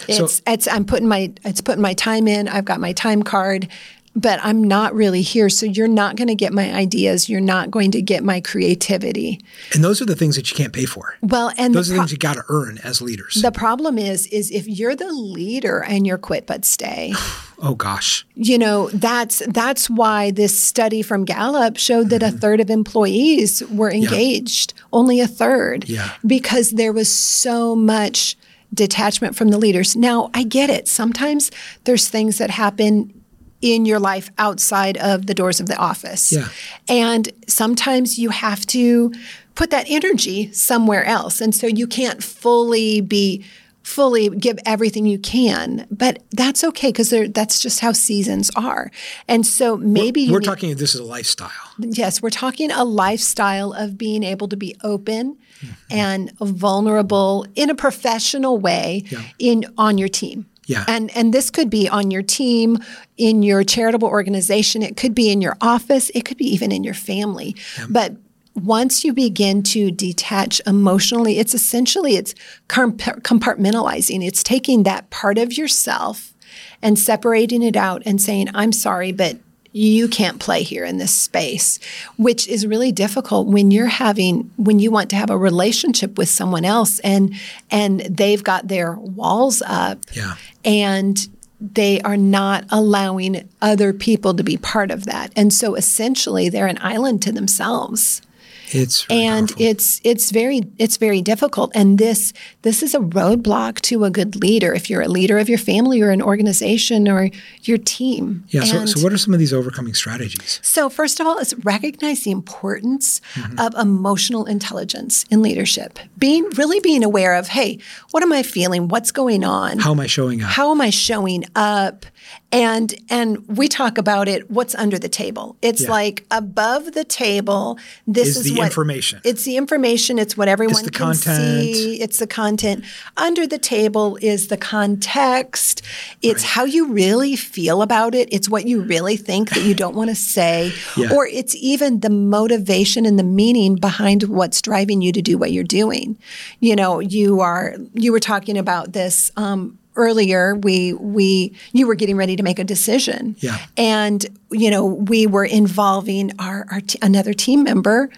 It's, 0.08 0.36
so, 0.36 0.44
it's 0.48 0.68
I'm 0.68 0.86
putting 0.86 1.08
my 1.08 1.32
it's 1.44 1.62
putting 1.62 1.82
my 1.82 1.94
time 1.94 2.28
in. 2.28 2.48
I've 2.48 2.66
got 2.66 2.80
my 2.80 2.92
time 2.92 3.24
card 3.24 3.70
but 4.16 4.40
I'm 4.44 4.64
not 4.64 4.96
really 4.96 5.22
here. 5.22 5.50
So 5.50 5.66
you're 5.66 5.88
not 5.88 6.16
going 6.16 6.30
to 6.30 6.36
get 6.36 6.54
my 6.54 6.74
ideas. 6.74 7.30
You're 7.30 7.42
not 7.42 7.70
going 7.70 7.92
to 7.92 8.02
get 8.02 8.24
my 8.24 8.40
creativity. 8.40 9.42
And 9.74 9.84
those 9.84 10.02
are 10.02 10.06
the 10.06 10.16
things 10.16 10.38
that 10.38 10.50
you 10.50 10.56
can't 10.56 10.72
pay 10.72 10.86
for. 10.86 11.18
Well, 11.22 11.52
and 11.58 11.76
those 11.76 11.92
are 11.92 11.94
the 11.94 12.00
things 12.00 12.12
you 12.12 12.18
got 12.18 12.36
to 12.36 12.46
earn 12.48 12.78
as 12.80 13.02
leaders. 13.02 13.42
The 13.42 13.52
problem 13.52 13.98
is, 13.98 14.28
is 14.28 14.52
if 14.52 14.68
you're 14.68 14.96
the 14.96 15.12
leader 15.12 15.84
and 15.84 16.08
you're 16.08 16.18
quit 16.18 16.48
but 16.48 16.64
stay. 16.64 17.14
oh 17.62 17.76
gosh. 17.76 18.26
You 18.36 18.58
know 18.58 18.90
that's 18.90 19.42
that's 19.48 19.90
why 19.90 20.32
this 20.32 20.62
study 20.62 21.02
from 21.02 21.26
Gallup 21.26 21.78
showed 21.78 22.10
that 22.10 22.22
mm-hmm. 22.22 22.38
a 22.38 22.40
third 22.40 22.62
of 22.62 22.70
employees 22.70 23.64
were 23.70 23.92
engaged. 23.92 24.74
Yeah. 24.76 24.84
Only 24.94 25.20
a 25.20 25.28
third. 25.28 25.90
Yeah. 25.90 26.14
Because 26.26 26.72
there 26.72 26.94
was 26.94 27.12
so 27.12 27.76
much 27.76 28.38
detachment 28.74 29.36
from 29.36 29.50
the 29.50 29.58
leaders. 29.58 29.96
Now, 29.96 30.30
I 30.34 30.44
get 30.44 30.70
it. 30.70 30.88
Sometimes 30.88 31.52
there's 31.86 32.10
things 32.10 32.38
that 32.40 32.50
happen 32.50 33.25
in 33.62 33.86
your 33.86 34.00
life 34.00 34.30
outside 34.38 34.98
of 34.98 35.28
the 35.28 35.34
doors 35.34 35.60
of 35.60 35.68
the 35.68 35.78
office. 35.78 36.32
Yeah. 36.32 36.50
And 36.88 37.30
sometimes 37.48 38.20
you 38.20 38.30
have 38.30 38.66
to 38.68 39.14
put 39.56 39.72
that 39.72 39.86
energy 39.90 40.52
somewhere 40.52 41.04
else. 41.06 41.42
And 41.42 41.56
so 41.56 41.68
you 41.68 41.88
can't 41.88 42.24
fully 42.24 43.02
be 43.02 43.44
fully 43.86 44.30
give 44.30 44.58
everything 44.66 45.06
you 45.06 45.20
can, 45.20 45.86
but 45.92 46.24
that's 46.32 46.64
okay 46.64 46.88
because 46.88 47.14
that's 47.30 47.60
just 47.60 47.82
how 47.82 47.92
seasons 47.92 48.50
are. 48.56 48.90
And 49.28 49.46
so 49.46 49.78
maybe 49.78 50.26
we're, 50.26 50.34
we're 50.34 50.42
talking. 50.42 50.76
This 50.76 50.96
is 50.96 51.02
a 51.02 51.04
lifestyle. 51.04 51.52
Yes, 51.78 52.20
we're 52.20 52.32
talking 52.32 52.72
a 52.72 52.84
lifestyle 52.84 53.74
of 53.74 53.96
being 53.96 54.24
able 54.24 54.48
to 54.48 54.58
be 54.58 54.76
open 54.84 55.38
mm-hmm. 55.62 55.74
and 55.92 56.36
vulnerable 56.40 57.46
in 57.54 57.70
a 57.70 57.76
professional 57.76 58.58
way 58.58 59.04
yeah. 59.12 59.22
in 59.38 59.66
on 59.78 60.00
your 60.00 60.10
team. 60.10 60.48
Yeah. 60.66 60.86
And 60.88 61.16
and 61.16 61.34
this 61.34 61.50
could 61.50 61.70
be 61.70 61.88
on 61.88 62.12
your 62.12 62.24
team, 62.24 62.80
in 63.18 63.44
your 63.44 63.64
charitable 63.64 64.08
organization, 64.08 64.82
it 64.82 64.98
could 64.98 65.14
be 65.16 65.32
in 65.32 65.42
your 65.42 65.58
office, 65.62 66.10
it 66.16 66.26
could 66.26 66.38
be 66.38 66.52
even 66.54 66.72
in 66.72 66.84
your 66.84 66.94
family. 66.94 67.56
Yeah. 67.78 67.86
But 67.90 68.16
once 68.56 69.04
you 69.04 69.14
begin 69.14 69.62
to 69.62 69.92
detach 69.92 70.62
emotionally, 70.66 71.40
it's 71.40 71.54
essentially 71.54 72.16
it's 72.16 72.34
compartmentalizing. 72.70 74.26
It's 74.26 74.44
taking 74.44 74.84
that 74.84 75.10
part 75.10 75.38
of 75.38 75.58
yourself 75.58 76.34
and 76.82 76.98
separating 76.98 77.62
it 77.62 77.76
out 77.76 78.02
and 78.06 78.22
saying, 78.22 78.50
"I'm 78.54 78.72
sorry, 78.72 79.12
but 79.12 79.38
you 79.76 80.08
can't 80.08 80.40
play 80.40 80.64
here 80.64 80.86
in 80.86 81.00
this 81.00 81.14
space, 81.14 81.80
which 82.16 82.48
is 82.48 82.66
really 82.66 82.94
difficult 82.94 83.48
when 83.48 83.72
you're 83.72 83.88
having 83.88 84.50
when 84.56 84.80
you 84.80 84.90
want 84.90 85.10
to 85.10 85.18
have 85.18 85.30
a 85.30 85.38
relationship 85.38 86.18
with 86.18 86.30
someone 86.30 86.64
else 86.64 87.00
and 87.00 87.36
and 87.70 88.00
they've 88.00 88.42
got 88.42 88.70
their 88.70 88.94
walls 88.94 89.62
up. 89.66 90.00
Yeah. 90.14 90.36
And 90.64 91.28
they 91.60 92.00
are 92.02 92.16
not 92.16 92.64
allowing 92.70 93.50
other 93.62 93.92
people 93.92 94.34
to 94.36 94.44
be 94.44 94.56
part 94.56 94.92
of 94.92 95.06
that. 95.08 95.34
And 95.36 95.54
so 95.54 95.76
essentially 95.76 96.48
they're 96.48 96.68
an 96.68 96.80
island 96.80 97.22
to 97.24 97.34
themselves. 97.34 98.22
It's 98.70 99.08
really 99.10 99.26
and 99.26 99.50
powerful. 99.50 99.66
it's 99.66 100.02
it's 100.04 100.32
very 100.32 100.62
it's 100.78 100.98
very 100.98 101.22
difficult. 101.22 101.72
And 101.76 101.98
this 101.98 102.34
this 102.62 102.84
is 102.84 102.94
a 102.94 103.00
roadblock 103.00 103.82
to 103.82 104.04
a 104.04 104.10
good 104.10 104.36
leader. 104.36 104.74
If 104.74 104.90
you're 104.90 105.02
a 105.02 105.08
leader 105.08 105.38
of 105.38 105.50
your 105.50 105.58
family 105.58 106.02
or 106.02 106.10
an 106.12 106.22
organization 106.22 107.08
or 107.08 107.30
your 107.64 107.78
team. 107.78 108.46
Yeah. 108.50 108.64
So, 108.64 108.86
so 108.86 109.04
what 109.04 109.14
are 109.14 109.18
some 109.18 109.34
of 109.34 109.40
these 109.40 109.54
overcoming 109.54 109.94
strategies? 109.94 110.60
So 110.64 110.90
first 110.90 111.20
of 111.20 111.28
all, 111.28 111.38
is 111.38 111.54
recognize 111.64 112.24
the 112.24 112.32
importance 112.32 113.22
mm-hmm. 113.34 113.60
of 113.60 113.76
emotional 113.76 114.46
intelligence 114.46 115.26
in 115.30 115.42
leadership. 115.42 116.00
Being 116.18 116.46
really 116.56 116.80
being 116.80 117.04
aware 117.04 117.36
of, 117.36 117.48
hey, 117.48 117.80
what 118.12 118.24
am 118.24 118.32
I 118.32 118.44
feeling? 118.44 118.88
What's 118.88 119.12
going 119.12 119.44
on? 119.44 119.80
How 119.80 119.92
am 119.92 120.00
I 120.00 120.08
showing 120.08 120.42
up? 120.42 120.50
How 120.50 120.72
am 120.72 120.82
I 120.82 120.90
showing 120.90 121.46
up? 121.56 122.06
And 122.52 122.94
and 123.10 123.46
we 123.48 123.68
talk 123.68 123.98
about 123.98 124.28
it 124.28 124.50
what's 124.50 124.76
under 124.76 124.98
the 124.98 125.10
table. 125.10 125.58
It's 125.62 125.84
yeah. 125.84 125.90
like 125.90 126.26
above 126.32 126.94
the 126.94 127.04
table 127.04 127.78
this 128.08 128.30
is, 128.30 128.38
is 128.38 128.44
the 128.46 128.60
what, 128.60 128.66
information. 128.66 129.20
It's 129.24 129.44
the 129.44 129.58
information, 129.58 130.18
it's 130.18 130.38
what 130.38 130.48
everyone 130.48 130.76
it's 130.76 130.84
the 130.84 130.92
can 130.92 131.08
content. 131.08 131.38
see. 131.38 132.02
It's 132.02 132.20
the 132.20 132.28
content. 132.28 132.86
Under 133.18 133.46
the 133.46 133.58
table 133.58 134.18
is 134.22 134.48
the 134.48 134.58
context. 134.58 135.82
It's 136.22 136.44
right. 136.44 136.52
how 136.52 136.64
you 136.64 136.88
really 136.88 137.36
feel 137.36 137.82
about 137.82 138.16
it. 138.16 138.30
It's 138.32 138.50
what 138.50 138.66
you 138.66 138.82
really 138.82 139.18
think 139.18 139.50
that 139.50 139.64
you 139.64 139.74
don't 139.74 139.96
want 139.96 140.10
to 140.10 140.16
say. 140.16 140.74
Yeah. 140.98 141.14
Or 141.14 141.28
it's 141.28 141.56
even 141.56 142.00
the 142.02 142.10
motivation 142.10 143.06
and 143.06 143.20
the 143.20 143.24
meaning 143.24 143.76
behind 143.76 144.24
what's 144.24 144.62
driving 144.62 145.02
you 145.02 145.12
to 145.12 145.22
do 145.22 145.38
what 145.38 145.52
you're 145.52 145.64
doing. 145.64 146.18
You 146.60 146.76
know, 146.76 147.00
you 147.00 147.42
are 147.42 147.76
you 147.94 148.12
were 148.14 148.20
talking 148.20 148.58
about 148.58 148.94
this 148.94 149.32
um, 149.36 149.78
earlier 149.96 150.56
we 150.56 150.94
we 150.94 151.56
you 151.74 151.88
were 151.88 151.96
getting 151.96 152.18
ready 152.18 152.36
to 152.36 152.44
make 152.44 152.60
a 152.60 152.64
decision 152.64 153.36
yeah 153.40 153.58
and 153.78 154.26
you 154.52 154.70
know 154.70 154.86
we 154.86 155.28
were 155.28 155.46
involving 155.46 156.32
our, 156.40 156.66
our 156.72 156.82
t- 156.82 157.00
another 157.02 157.34
team 157.34 157.64
member 157.64 158.10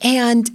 and 0.00 0.50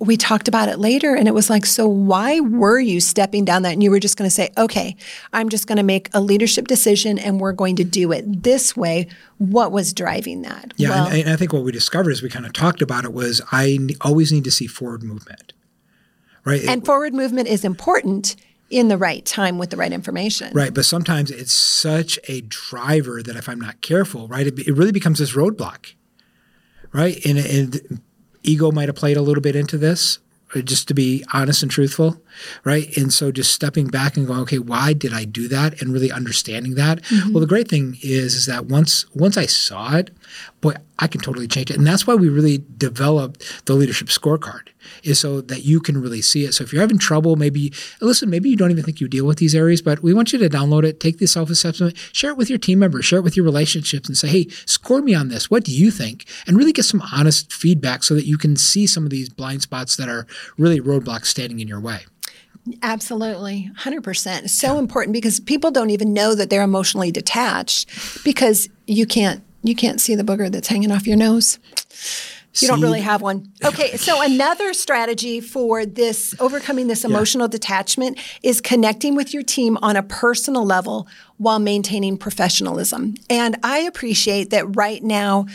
we 0.00 0.16
talked 0.16 0.48
about 0.48 0.70
it 0.70 0.78
later 0.78 1.14
and 1.14 1.28
it 1.28 1.34
was 1.34 1.50
like, 1.50 1.66
so 1.66 1.86
why 1.86 2.40
were 2.40 2.80
you 2.80 3.00
stepping 3.00 3.44
down 3.44 3.62
that? 3.62 3.74
And 3.74 3.82
you 3.82 3.90
were 3.90 4.00
just 4.00 4.16
going 4.16 4.28
to 4.28 4.34
say, 4.34 4.50
okay, 4.56 4.96
I'm 5.34 5.50
just 5.50 5.66
going 5.66 5.76
to 5.76 5.82
make 5.82 6.08
a 6.14 6.22
leadership 6.22 6.66
decision 6.66 7.18
and 7.18 7.38
we're 7.38 7.52
going 7.52 7.76
to 7.76 7.84
do 7.84 8.10
it 8.10 8.42
this 8.42 8.74
way. 8.74 9.08
What 9.36 9.72
was 9.72 9.92
driving 9.92 10.40
that? 10.42 10.72
Yeah. 10.78 10.88
Well, 10.88 11.06
and, 11.08 11.18
and 11.18 11.30
I 11.30 11.36
think 11.36 11.52
what 11.52 11.64
we 11.64 11.70
discovered 11.70 12.12
as 12.12 12.22
we 12.22 12.30
kind 12.30 12.46
of 12.46 12.54
talked 12.54 12.80
about 12.80 13.04
it 13.04 13.12
was 13.12 13.42
I 13.52 13.78
always 14.00 14.32
need 14.32 14.44
to 14.44 14.50
see 14.50 14.66
forward 14.66 15.02
movement. 15.02 15.52
Right. 16.46 16.64
And 16.64 16.82
it, 16.82 16.86
forward 16.86 17.12
movement 17.12 17.48
is 17.48 17.62
important 17.62 18.36
in 18.70 18.88
the 18.88 18.96
right 18.96 19.24
time 19.26 19.58
with 19.58 19.70
the 19.70 19.76
right 19.76 19.92
information. 19.92 20.52
Right. 20.54 20.72
But 20.72 20.84
sometimes 20.84 21.30
it's 21.30 21.52
such 21.52 22.18
a 22.28 22.40
driver 22.42 23.22
that 23.22 23.36
if 23.36 23.48
I'm 23.48 23.60
not 23.60 23.80
careful, 23.80 24.28
right, 24.28 24.46
it, 24.46 24.58
it 24.60 24.72
really 24.72 24.92
becomes 24.92 25.18
this 25.18 25.32
roadblock. 25.32 25.94
Right. 26.92 27.24
And, 27.26 27.38
and 27.38 28.00
ego 28.42 28.70
might 28.70 28.88
have 28.88 28.96
played 28.96 29.16
a 29.16 29.22
little 29.22 29.42
bit 29.42 29.56
into 29.56 29.76
this, 29.76 30.20
just 30.64 30.88
to 30.88 30.94
be 30.94 31.24
honest 31.32 31.62
and 31.62 31.70
truthful, 31.70 32.22
right? 32.64 32.96
And 32.96 33.12
so 33.12 33.32
just 33.32 33.52
stepping 33.52 33.86
back 33.86 34.16
and 34.16 34.26
going, 34.26 34.40
okay, 34.40 34.58
why 34.58 34.92
did 34.92 35.12
I 35.12 35.24
do 35.24 35.48
that? 35.48 35.80
And 35.80 35.92
really 35.92 36.12
understanding 36.12 36.74
that. 36.74 37.02
Mm-hmm. 37.02 37.32
Well, 37.32 37.40
the 37.40 37.46
great 37.46 37.68
thing 37.68 37.96
is, 38.02 38.34
is 38.34 38.46
that 38.46 38.66
once 38.66 39.04
once 39.14 39.36
I 39.36 39.46
saw 39.46 39.96
it, 39.96 40.10
boy, 40.60 40.74
I 40.98 41.06
can 41.06 41.20
totally 41.20 41.48
change 41.48 41.70
it. 41.70 41.76
And 41.76 41.86
that's 41.86 42.06
why 42.06 42.14
we 42.14 42.28
really 42.28 42.62
developed 42.76 43.66
the 43.66 43.74
leadership 43.74 44.08
scorecard 44.08 44.68
is 45.02 45.18
so 45.18 45.40
that 45.40 45.64
you 45.64 45.80
can 45.80 46.00
really 46.00 46.22
see 46.22 46.44
it. 46.44 46.52
So 46.52 46.64
if 46.64 46.72
you're 46.72 46.82
having 46.82 46.98
trouble, 46.98 47.36
maybe 47.36 47.72
listen, 48.00 48.28
maybe 48.30 48.50
you 48.50 48.56
don't 48.56 48.70
even 48.70 48.84
think 48.84 49.00
you 49.00 49.08
deal 49.08 49.26
with 49.26 49.38
these 49.38 49.54
areas, 49.54 49.82
but 49.82 50.02
we 50.02 50.12
want 50.12 50.32
you 50.32 50.38
to 50.38 50.48
download 50.48 50.84
it, 50.84 51.00
take 51.00 51.18
the 51.18 51.26
self-assessment, 51.26 51.96
share 52.12 52.30
it 52.30 52.36
with 52.36 52.50
your 52.50 52.58
team 52.58 52.78
members, 52.78 53.04
share 53.04 53.18
it 53.18 53.22
with 53.22 53.36
your 53.36 53.44
relationships 53.44 54.08
and 54.08 54.16
say, 54.16 54.28
hey, 54.28 54.48
score 54.66 55.00
me 55.00 55.14
on 55.14 55.28
this. 55.28 55.50
What 55.50 55.64
do 55.64 55.72
you 55.72 55.90
think? 55.90 56.26
And 56.46 56.56
really 56.56 56.72
get 56.72 56.84
some 56.84 57.02
honest 57.12 57.52
feedback 57.52 58.02
so 58.02 58.14
that 58.14 58.26
you 58.26 58.38
can 58.38 58.56
see 58.56 58.86
some 58.86 59.04
of 59.04 59.10
these 59.10 59.28
blind 59.28 59.62
spots 59.62 59.96
that 59.96 60.08
are 60.08 60.26
really 60.58 60.80
roadblocks 60.80 61.26
standing 61.26 61.60
in 61.60 61.68
your 61.68 61.80
way. 61.80 62.00
Absolutely, 62.82 63.70
100%. 63.78 64.48
So 64.50 64.78
important 64.78 65.12
because 65.12 65.40
people 65.40 65.70
don't 65.70 65.90
even 65.90 66.12
know 66.12 66.34
that 66.34 66.50
they're 66.50 66.62
emotionally 66.62 67.10
detached 67.10 68.24
because 68.24 68.68
you 68.86 69.06
can't 69.06 69.42
you 69.62 69.74
can't 69.74 70.00
see 70.00 70.14
the 70.14 70.22
booger 70.22 70.50
that's 70.50 70.68
hanging 70.68 70.90
off 70.90 71.06
your 71.06 71.18
nose. 71.18 71.58
You 72.58 72.66
don't 72.66 72.80
really 72.80 73.00
have 73.00 73.22
one. 73.22 73.52
Okay, 73.64 73.96
so 73.96 74.20
another 74.22 74.74
strategy 74.74 75.40
for 75.40 75.86
this 75.86 76.34
overcoming 76.40 76.88
this 76.88 77.04
emotional 77.04 77.46
yeah. 77.46 77.52
detachment 77.52 78.18
is 78.42 78.60
connecting 78.60 79.14
with 79.14 79.32
your 79.32 79.44
team 79.44 79.78
on 79.82 79.96
a 79.96 80.02
personal 80.02 80.64
level 80.64 81.06
while 81.36 81.60
maintaining 81.60 82.18
professionalism. 82.18 83.14
And 83.30 83.56
I 83.62 83.78
appreciate 83.80 84.50
that 84.50 84.76
right 84.76 85.02
now 85.02 85.46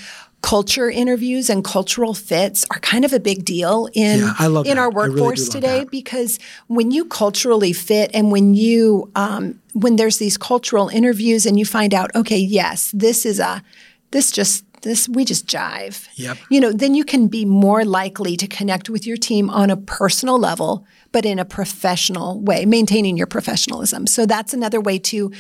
culture 0.45 0.91
interviews 0.91 1.49
and 1.49 1.63
cultural 1.63 2.13
fits 2.13 2.67
are 2.69 2.77
kind 2.81 3.03
of 3.03 3.11
a 3.11 3.19
big 3.19 3.43
deal 3.43 3.89
in 3.93 4.19
yeah, 4.19 4.45
in 4.45 4.53
that. 4.53 4.77
our 4.77 4.91
workforce 4.91 5.39
really 5.39 5.49
today 5.49 5.85
because 5.89 6.37
when 6.67 6.91
you 6.91 7.03
culturally 7.05 7.73
fit 7.73 8.11
and 8.13 8.31
when 8.31 8.53
you 8.53 9.09
um, 9.15 9.59
when 9.73 9.95
there's 9.95 10.19
these 10.19 10.37
cultural 10.37 10.87
interviews 10.87 11.47
and 11.47 11.57
you 11.57 11.65
find 11.65 11.95
out 11.95 12.13
okay 12.13 12.37
yes 12.37 12.91
this 12.93 13.25
is 13.25 13.39
a 13.39 13.63
this 14.11 14.31
just 14.31 14.63
this 14.83 15.09
we 15.09 15.25
just 15.25 15.47
jive. 15.47 16.07
Yep. 16.13 16.37
You 16.51 16.59
know, 16.61 16.71
then 16.71 16.93
you 16.93 17.03
can 17.03 17.27
be 17.27 17.43
more 17.43 17.83
likely 17.83 18.37
to 18.37 18.45
connect 18.45 18.87
with 18.87 19.07
your 19.07 19.17
team 19.17 19.49
on 19.49 19.71
a 19.71 19.77
personal 19.77 20.37
level, 20.37 20.85
but 21.11 21.25
in 21.25 21.39
a 21.39 21.45
professional 21.45 22.39
way, 22.39 22.65
maintaining 22.65 23.17
your 23.17 23.25
professionalism. 23.25 24.05
So 24.05 24.27
that's 24.27 24.53
another 24.53 24.79
way 24.79 24.99
to 24.99 25.31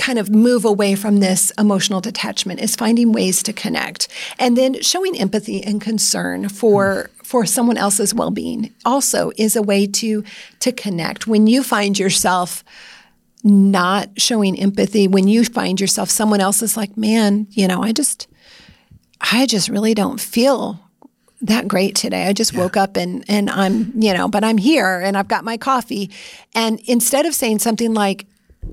kind 0.00 0.18
of 0.18 0.30
move 0.30 0.64
away 0.64 0.94
from 0.96 1.20
this 1.20 1.52
emotional 1.58 2.00
detachment 2.00 2.60
is 2.60 2.74
finding 2.74 3.12
ways 3.12 3.42
to 3.42 3.52
connect 3.52 4.08
and 4.38 4.56
then 4.56 4.80
showing 4.82 5.16
empathy 5.18 5.62
and 5.62 5.80
concern 5.80 6.48
for 6.48 7.10
for 7.22 7.46
someone 7.46 7.76
else's 7.76 8.12
well-being 8.12 8.74
also 8.84 9.30
is 9.36 9.54
a 9.54 9.62
way 9.62 9.86
to 9.86 10.24
to 10.58 10.72
connect 10.72 11.28
when 11.28 11.46
you 11.46 11.62
find 11.62 11.98
yourself 11.98 12.64
not 13.44 14.08
showing 14.16 14.58
empathy 14.58 15.06
when 15.06 15.28
you 15.28 15.44
find 15.44 15.80
yourself 15.80 16.10
someone 16.10 16.40
else 16.40 16.62
is 16.62 16.76
like 16.76 16.96
man 16.96 17.46
you 17.50 17.68
know 17.68 17.82
i 17.82 17.92
just 17.92 18.26
I 19.20 19.46
just 19.46 19.68
really 19.68 19.94
don't 19.94 20.20
feel 20.20 20.80
that 21.42 21.68
great 21.68 21.94
today. 21.94 22.26
I 22.26 22.32
just 22.32 22.52
yeah. 22.52 22.60
woke 22.60 22.76
up 22.76 22.96
and 22.96 23.24
and 23.28 23.50
I'm, 23.50 23.92
you 24.00 24.14
know, 24.14 24.28
but 24.28 24.44
I'm 24.44 24.58
here 24.58 25.00
and 25.00 25.16
I've 25.16 25.28
got 25.28 25.44
my 25.44 25.56
coffee. 25.56 26.10
And 26.54 26.80
instead 26.84 27.26
of 27.26 27.34
saying 27.34 27.60
something 27.60 27.94
like, 27.94 28.26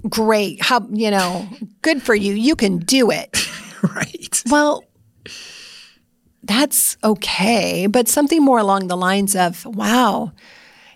great, 0.10 0.62
how, 0.62 0.88
you 0.92 1.12
know, 1.12 1.48
good 1.82 2.02
for 2.02 2.16
you, 2.16 2.34
you 2.34 2.56
can 2.56 2.80
do 2.80 3.12
it. 3.12 3.48
right. 3.96 4.44
Well, 4.50 4.84
that's 6.44 6.98
okay, 7.04 7.88
but 7.88 8.08
something 8.08 8.44
more 8.44 8.60
along 8.60 8.88
the 8.88 8.98
lines 8.98 9.36
of, 9.36 9.66
wow, 9.66 10.32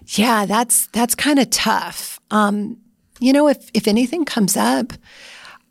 yeah, 0.08 0.45
that's 0.45 0.88
that's 0.88 1.15
kind 1.15 1.39
of 1.39 1.49
tough. 1.49 2.19
Um, 2.32 2.77
you 3.19 3.34
know, 3.34 3.47
if 3.47 3.69
if 3.73 3.88
anything 3.88 4.25
comes 4.25 4.58
up, 4.58 4.93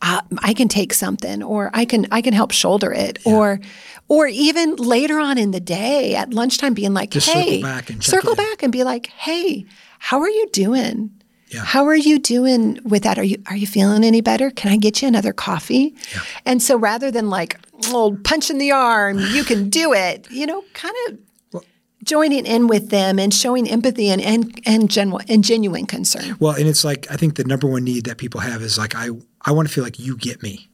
uh, 0.02 0.20
I 0.38 0.54
can 0.54 0.68
take 0.68 0.94
something 0.94 1.42
or 1.42 1.70
I 1.74 1.84
can 1.84 2.06
I 2.10 2.22
can 2.22 2.32
help 2.32 2.52
shoulder 2.52 2.92
it 2.92 3.18
yeah. 3.26 3.34
or 3.34 3.60
or 4.08 4.26
even 4.26 4.76
later 4.76 5.18
on 5.18 5.38
in 5.38 5.50
the 5.50 5.60
day 5.60 6.14
at 6.14 6.32
lunchtime 6.32 6.74
being 6.74 6.94
like, 6.94 7.10
Just 7.10 7.28
hey, 7.28 7.60
circle 7.60 7.62
back 7.62 7.90
and, 7.90 8.04
circle 8.04 8.34
back 8.34 8.62
and 8.62 8.72
be 8.72 8.84
like, 8.84 9.08
hey, 9.08 9.66
how 9.98 10.20
are 10.20 10.30
you 10.30 10.48
doing? 10.52 11.10
Yeah. 11.50 11.64
How 11.64 11.86
are 11.86 11.96
you 11.96 12.18
doing 12.18 12.78
with 12.84 13.02
that? 13.02 13.18
Are 13.18 13.24
you 13.24 13.42
are 13.46 13.56
you 13.56 13.66
feeling 13.66 14.04
any 14.04 14.20
better? 14.20 14.50
Can 14.50 14.70
I 14.72 14.76
get 14.76 15.02
you 15.02 15.08
another 15.08 15.32
coffee? 15.32 15.94
Yeah. 16.14 16.22
And 16.46 16.62
so 16.62 16.76
rather 16.76 17.10
than 17.10 17.28
like, 17.28 17.58
old 17.92 18.22
punch 18.24 18.50
in 18.50 18.58
the 18.58 18.72
arm, 18.72 19.18
you 19.18 19.44
can 19.44 19.68
do 19.70 19.92
it, 19.92 20.30
you 20.30 20.46
know, 20.46 20.62
kind 20.74 20.94
of 21.08 21.18
joining 22.04 22.46
in 22.46 22.66
with 22.66 22.90
them 22.90 23.18
and 23.18 23.32
showing 23.32 23.68
empathy 23.68 24.08
and 24.08 24.20
and 24.22 24.60
and, 24.64 24.90
genu- 24.90 25.18
and 25.28 25.44
genuine 25.44 25.86
concern. 25.86 26.36
Well, 26.38 26.54
and 26.54 26.66
it's 26.66 26.84
like 26.84 27.10
I 27.10 27.16
think 27.16 27.36
the 27.36 27.44
number 27.44 27.66
one 27.66 27.84
need 27.84 28.04
that 28.06 28.18
people 28.18 28.40
have 28.40 28.62
is 28.62 28.78
like 28.78 28.94
I 28.94 29.10
I 29.42 29.52
want 29.52 29.68
to 29.68 29.74
feel 29.74 29.84
like 29.84 29.98
you 29.98 30.16
get 30.16 30.42
me. 30.42 30.68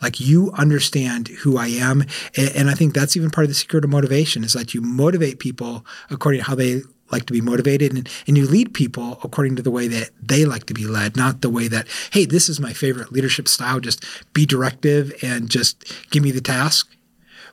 Like 0.00 0.20
you 0.20 0.52
understand 0.52 1.26
who 1.28 1.58
I 1.58 1.68
am. 1.68 2.02
And, 2.36 2.50
and 2.54 2.70
I 2.70 2.74
think 2.74 2.94
that's 2.94 3.16
even 3.16 3.30
part 3.30 3.44
of 3.44 3.48
the 3.48 3.54
secret 3.54 3.84
of 3.84 3.90
motivation 3.90 4.44
is 4.44 4.52
that 4.52 4.72
you 4.72 4.80
motivate 4.80 5.40
people 5.40 5.84
according 6.08 6.40
to 6.40 6.46
how 6.46 6.54
they 6.54 6.82
like 7.10 7.26
to 7.26 7.32
be 7.32 7.40
motivated 7.40 7.92
and, 7.92 8.08
and 8.26 8.36
you 8.36 8.46
lead 8.46 8.74
people 8.74 9.18
according 9.22 9.56
to 9.56 9.62
the 9.62 9.70
way 9.70 9.88
that 9.88 10.10
they 10.22 10.44
like 10.44 10.66
to 10.66 10.74
be 10.74 10.86
led, 10.86 11.16
not 11.16 11.40
the 11.40 11.50
way 11.50 11.68
that, 11.68 11.86
hey, 12.12 12.24
this 12.24 12.48
is 12.48 12.60
my 12.60 12.72
favorite 12.72 13.12
leadership 13.12 13.48
style, 13.48 13.80
just 13.80 14.04
be 14.32 14.46
directive 14.46 15.12
and 15.22 15.48
just 15.48 15.92
give 16.10 16.22
me 16.22 16.30
the 16.30 16.40
task 16.40 16.88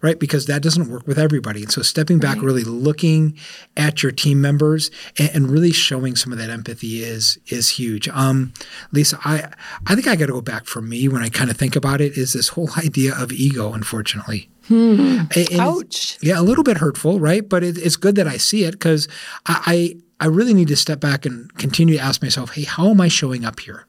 right? 0.02 0.20
Because 0.20 0.46
that 0.46 0.62
doesn't 0.62 0.90
work 0.90 1.08
with 1.08 1.18
everybody. 1.18 1.64
And 1.64 1.72
so 1.72 1.82
stepping 1.82 2.20
back, 2.20 2.36
right. 2.36 2.46
really 2.46 2.64
looking 2.64 3.38
at 3.76 4.04
your 4.04 4.12
team 4.12 4.40
members 4.40 4.92
and, 5.18 5.30
and, 5.34 5.50
really 5.50 5.72
showing 5.72 6.16
some 6.16 6.32
of 6.32 6.38
that 6.38 6.50
empathy 6.50 7.04
is 7.04 7.40
is 7.48 7.70
huge. 7.70 8.08
Um, 8.10 8.54
Lisa, 8.92 9.18
I 9.26 9.50
I 9.88 9.96
think 9.96 10.08
I 10.08 10.16
got 10.16 10.28
to 10.28 10.34
go 10.34 10.42
back 10.42 10.66
for 10.66 10.82
me 10.82 11.08
when 11.08 11.24
I 11.24 11.30
kind 11.30 11.50
of 11.50 11.58
think 11.58 11.76
about 11.76 12.02
it 12.02 12.18
is 12.18 12.34
this 12.34 12.50
whole 12.50 12.70
idea 12.78 13.16
of 13.16 13.32
ego, 13.32 13.74
unfortunately. 13.74 14.50
Hmm. 14.68 15.22
And, 15.36 15.60
Ouch. 15.60 16.18
Yeah, 16.22 16.40
a 16.40 16.44
little 16.44 16.64
bit 16.64 16.78
hurtful, 16.78 17.20
right? 17.20 17.48
But 17.48 17.64
it, 17.64 17.78
it's 17.78 17.96
good 17.96 18.16
that 18.16 18.28
I 18.28 18.38
see 18.38 18.64
it 18.64 18.72
because 18.72 19.08
I, 19.46 19.62
I 20.20 20.26
I 20.26 20.28
really 20.28 20.54
need 20.54 20.70
to 20.70 20.76
step 20.78 21.00
back 21.00 21.26
and 21.26 21.54
continue 21.58 21.98
to 21.98 22.02
ask 22.02 22.22
myself, 22.22 22.54
hey, 22.54 22.64
how 22.64 22.90
am 22.90 23.02
I 23.02 23.10
showing 23.10 23.46
up 23.46 23.60
here? 23.60 23.86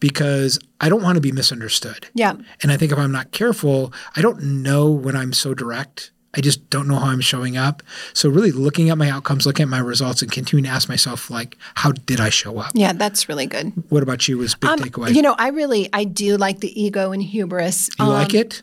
because 0.00 0.58
I 0.80 0.88
don't 0.88 1.02
want 1.02 1.16
to 1.16 1.20
be 1.20 1.32
misunderstood. 1.32 2.06
Yeah. 2.14 2.34
And 2.62 2.70
I 2.70 2.76
think 2.76 2.92
if 2.92 2.98
I'm 2.98 3.12
not 3.12 3.32
careful, 3.32 3.92
I 4.16 4.22
don't 4.22 4.62
know 4.62 4.90
when 4.90 5.16
I'm 5.16 5.32
so 5.32 5.54
direct. 5.54 6.12
I 6.34 6.40
just 6.40 6.70
don't 6.70 6.88
know 6.88 6.96
how 6.96 7.08
I'm 7.08 7.20
showing 7.20 7.58
up. 7.58 7.82
So 8.14 8.30
really 8.30 8.52
looking 8.52 8.88
at 8.88 8.96
my 8.96 9.10
outcomes, 9.10 9.44
looking 9.44 9.64
at 9.64 9.68
my 9.68 9.78
results 9.78 10.22
and 10.22 10.32
continuing 10.32 10.64
to 10.64 10.70
ask 10.70 10.88
myself 10.88 11.30
like, 11.30 11.58
how 11.74 11.92
did 11.92 12.20
I 12.20 12.30
show 12.30 12.58
up? 12.58 12.72
Yeah, 12.74 12.94
that's 12.94 13.28
really 13.28 13.46
good. 13.46 13.72
What 13.90 14.02
about 14.02 14.26
you 14.28 14.38
was 14.38 14.54
big 14.54 14.70
um, 14.70 14.78
takeaway? 14.78 15.14
You 15.14 15.20
know, 15.20 15.34
I 15.38 15.48
really 15.48 15.90
I 15.92 16.04
do 16.04 16.38
like 16.38 16.60
the 16.60 16.80
ego 16.80 17.12
and 17.12 17.22
hubris. 17.22 17.90
You 17.98 18.06
um, 18.06 18.12
like 18.12 18.32
it? 18.32 18.62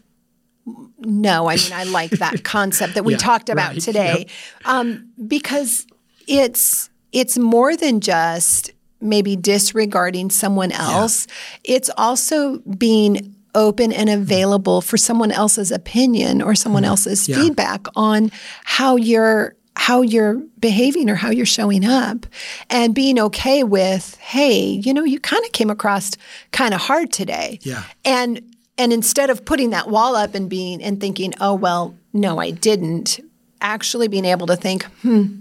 No, 1.00 1.50
I 1.50 1.56
mean 1.56 1.74
I 1.74 1.84
like 1.86 2.12
that 2.12 2.44
concept 2.44 2.96
that 2.96 3.06
we 3.06 3.14
yeah, 3.14 3.20
talked 3.20 3.50
about 3.50 3.74
right. 3.74 3.82
today. 3.82 4.26
Yep. 4.28 4.30
Um, 4.66 5.12
because 5.28 5.88
it's 6.28 6.90
it's 7.12 7.38
more 7.38 7.76
than 7.76 8.02
just 8.02 8.72
maybe 9.02 9.36
disregarding 9.36 10.30
someone 10.30 10.72
else. 10.72 11.28
Yeah. 11.64 11.76
It's 11.76 11.90
also 11.98 12.60
being 12.60 13.36
open 13.56 13.92
and 13.92 14.10
available 14.10 14.82
for 14.82 14.98
someone 14.98 15.32
else's 15.32 15.72
opinion 15.72 16.42
or 16.42 16.54
someone 16.54 16.84
mm. 16.84 16.88
else's 16.88 17.28
yeah. 17.28 17.36
feedback 17.36 17.88
on 17.96 18.32
how 18.64 18.96
you're 18.96 19.56
how 19.76 20.02
you're 20.02 20.36
behaving 20.60 21.10
or 21.10 21.16
how 21.16 21.30
you're 21.30 21.46
showing 21.46 21.86
up 21.86 22.26
and 22.70 22.94
being 22.94 23.18
okay 23.18 23.64
with 23.64 24.16
hey 24.18 24.62
you 24.62 24.94
know 24.94 25.04
you 25.04 25.20
kind 25.20 25.44
of 25.46 25.52
came 25.52 25.70
across 25.70 26.12
kind 26.52 26.74
of 26.74 26.82
hard 26.82 27.12
today 27.12 27.58
yeah 27.64 27.84
and 28.06 28.42
and 28.80 28.92
instead 28.92 29.30
of 29.30 29.46
putting 29.46 29.70
that 29.70 29.90
wall 29.90 30.16
up 30.16 30.34
and 30.34 30.50
being 30.50 30.82
and 30.82 31.00
thinking 31.00 31.34
oh 31.40 31.54
well 31.54 31.96
no 32.14 32.40
i 32.40 32.50
didn't 32.50 33.20
actually 33.62 34.08
being 34.08 34.26
able 34.26 34.48
to 34.48 34.56
think 34.56 34.84
hmm 35.02 35.40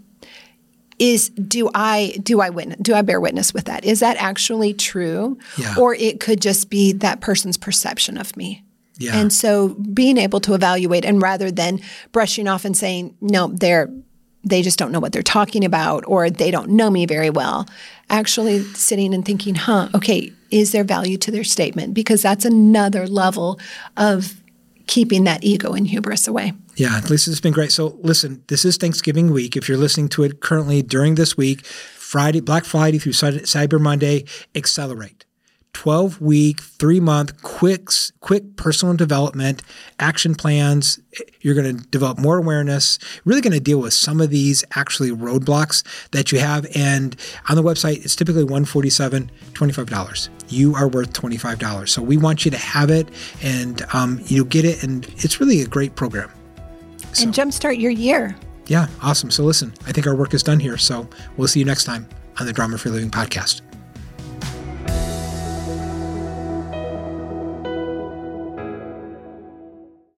is 0.98 1.28
do 1.30 1.70
I 1.74 2.18
do 2.22 2.40
I 2.40 2.50
witness 2.50 2.78
do 2.80 2.94
I 2.94 3.02
bear 3.02 3.20
witness 3.20 3.54
with 3.54 3.66
that? 3.66 3.84
Is 3.84 4.00
that 4.00 4.16
actually 4.16 4.74
true? 4.74 5.38
Yeah. 5.56 5.76
Or 5.78 5.94
it 5.94 6.20
could 6.20 6.40
just 6.40 6.70
be 6.70 6.92
that 6.94 7.20
person's 7.20 7.56
perception 7.56 8.18
of 8.18 8.36
me. 8.36 8.64
Yeah. 8.98 9.16
And 9.16 9.32
so 9.32 9.68
being 9.68 10.18
able 10.18 10.40
to 10.40 10.54
evaluate 10.54 11.04
and 11.04 11.22
rather 11.22 11.52
than 11.52 11.80
brushing 12.10 12.48
off 12.48 12.64
and 12.64 12.76
saying, 12.76 13.16
no, 13.20 13.46
they're 13.46 13.88
they 14.44 14.62
just 14.62 14.78
don't 14.78 14.92
know 14.92 15.00
what 15.00 15.12
they're 15.12 15.22
talking 15.22 15.64
about 15.64 16.04
or 16.06 16.30
they 16.30 16.50
don't 16.50 16.70
know 16.70 16.90
me 16.90 17.06
very 17.06 17.30
well. 17.30 17.68
Actually, 18.08 18.62
sitting 18.74 19.12
and 19.12 19.24
thinking, 19.24 19.54
huh, 19.54 19.88
okay, 19.94 20.32
is 20.50 20.72
there 20.72 20.84
value 20.84 21.18
to 21.18 21.30
their 21.30 21.44
statement? 21.44 21.94
Because 21.94 22.22
that's 22.22 22.44
another 22.44 23.06
level 23.06 23.58
of 23.96 24.40
keeping 24.86 25.24
that 25.24 25.44
ego 25.44 25.72
and 25.72 25.86
hubris 25.86 26.26
away. 26.26 26.52
Yeah, 26.76 27.00
Lisa, 27.10 27.30
it's 27.30 27.40
been 27.40 27.52
great. 27.52 27.72
So, 27.72 27.98
listen, 28.00 28.42
this 28.46 28.64
is 28.64 28.76
Thanksgiving 28.76 29.32
week. 29.32 29.56
If 29.56 29.68
you're 29.68 29.76
listening 29.76 30.08
to 30.10 30.22
it 30.22 30.40
currently 30.40 30.80
during 30.80 31.16
this 31.16 31.36
week, 31.36 31.66
Friday, 31.66 32.40
Black 32.40 32.64
Friday 32.64 32.98
through 32.98 33.12
Cyber 33.12 33.80
Monday, 33.80 34.24
accelerate. 34.54 35.26
12 35.78 36.20
week, 36.20 36.60
three 36.60 36.98
month, 36.98 37.40
quick, 37.40 37.88
quick 38.18 38.56
personal 38.56 38.96
development, 38.96 39.62
action 40.00 40.34
plans. 40.34 40.98
You're 41.40 41.54
going 41.54 41.76
to 41.76 41.84
develop 41.84 42.18
more 42.18 42.36
awareness, 42.36 42.98
really 43.24 43.40
going 43.40 43.52
to 43.52 43.60
deal 43.60 43.78
with 43.78 43.92
some 43.92 44.20
of 44.20 44.28
these 44.28 44.64
actually 44.74 45.12
roadblocks 45.12 45.84
that 46.10 46.32
you 46.32 46.40
have. 46.40 46.66
And 46.74 47.14
on 47.48 47.54
the 47.54 47.62
website, 47.62 48.04
it's 48.04 48.16
typically 48.16 48.42
$147, 48.42 49.30
$25. 49.52 50.28
You 50.48 50.74
are 50.74 50.88
worth 50.88 51.12
$25. 51.12 51.88
So 51.88 52.02
we 52.02 52.16
want 52.16 52.44
you 52.44 52.50
to 52.50 52.58
have 52.58 52.90
it 52.90 53.08
and 53.40 53.80
um, 53.92 54.20
you 54.24 54.44
get 54.46 54.64
it. 54.64 54.82
And 54.82 55.06
it's 55.18 55.38
really 55.38 55.62
a 55.62 55.66
great 55.68 55.94
program. 55.94 56.28
So, 57.12 57.22
and 57.22 57.32
jumpstart 57.32 57.78
your 57.78 57.92
year. 57.92 58.34
Yeah, 58.66 58.88
awesome. 59.00 59.30
So 59.30 59.44
listen, 59.44 59.72
I 59.86 59.92
think 59.92 60.08
our 60.08 60.16
work 60.16 60.34
is 60.34 60.42
done 60.42 60.58
here. 60.58 60.76
So 60.76 61.08
we'll 61.36 61.46
see 61.46 61.60
you 61.60 61.64
next 61.64 61.84
time 61.84 62.08
on 62.40 62.46
the 62.46 62.52
Drama 62.52 62.78
Free 62.78 62.90
Living 62.90 63.12
podcast. 63.12 63.60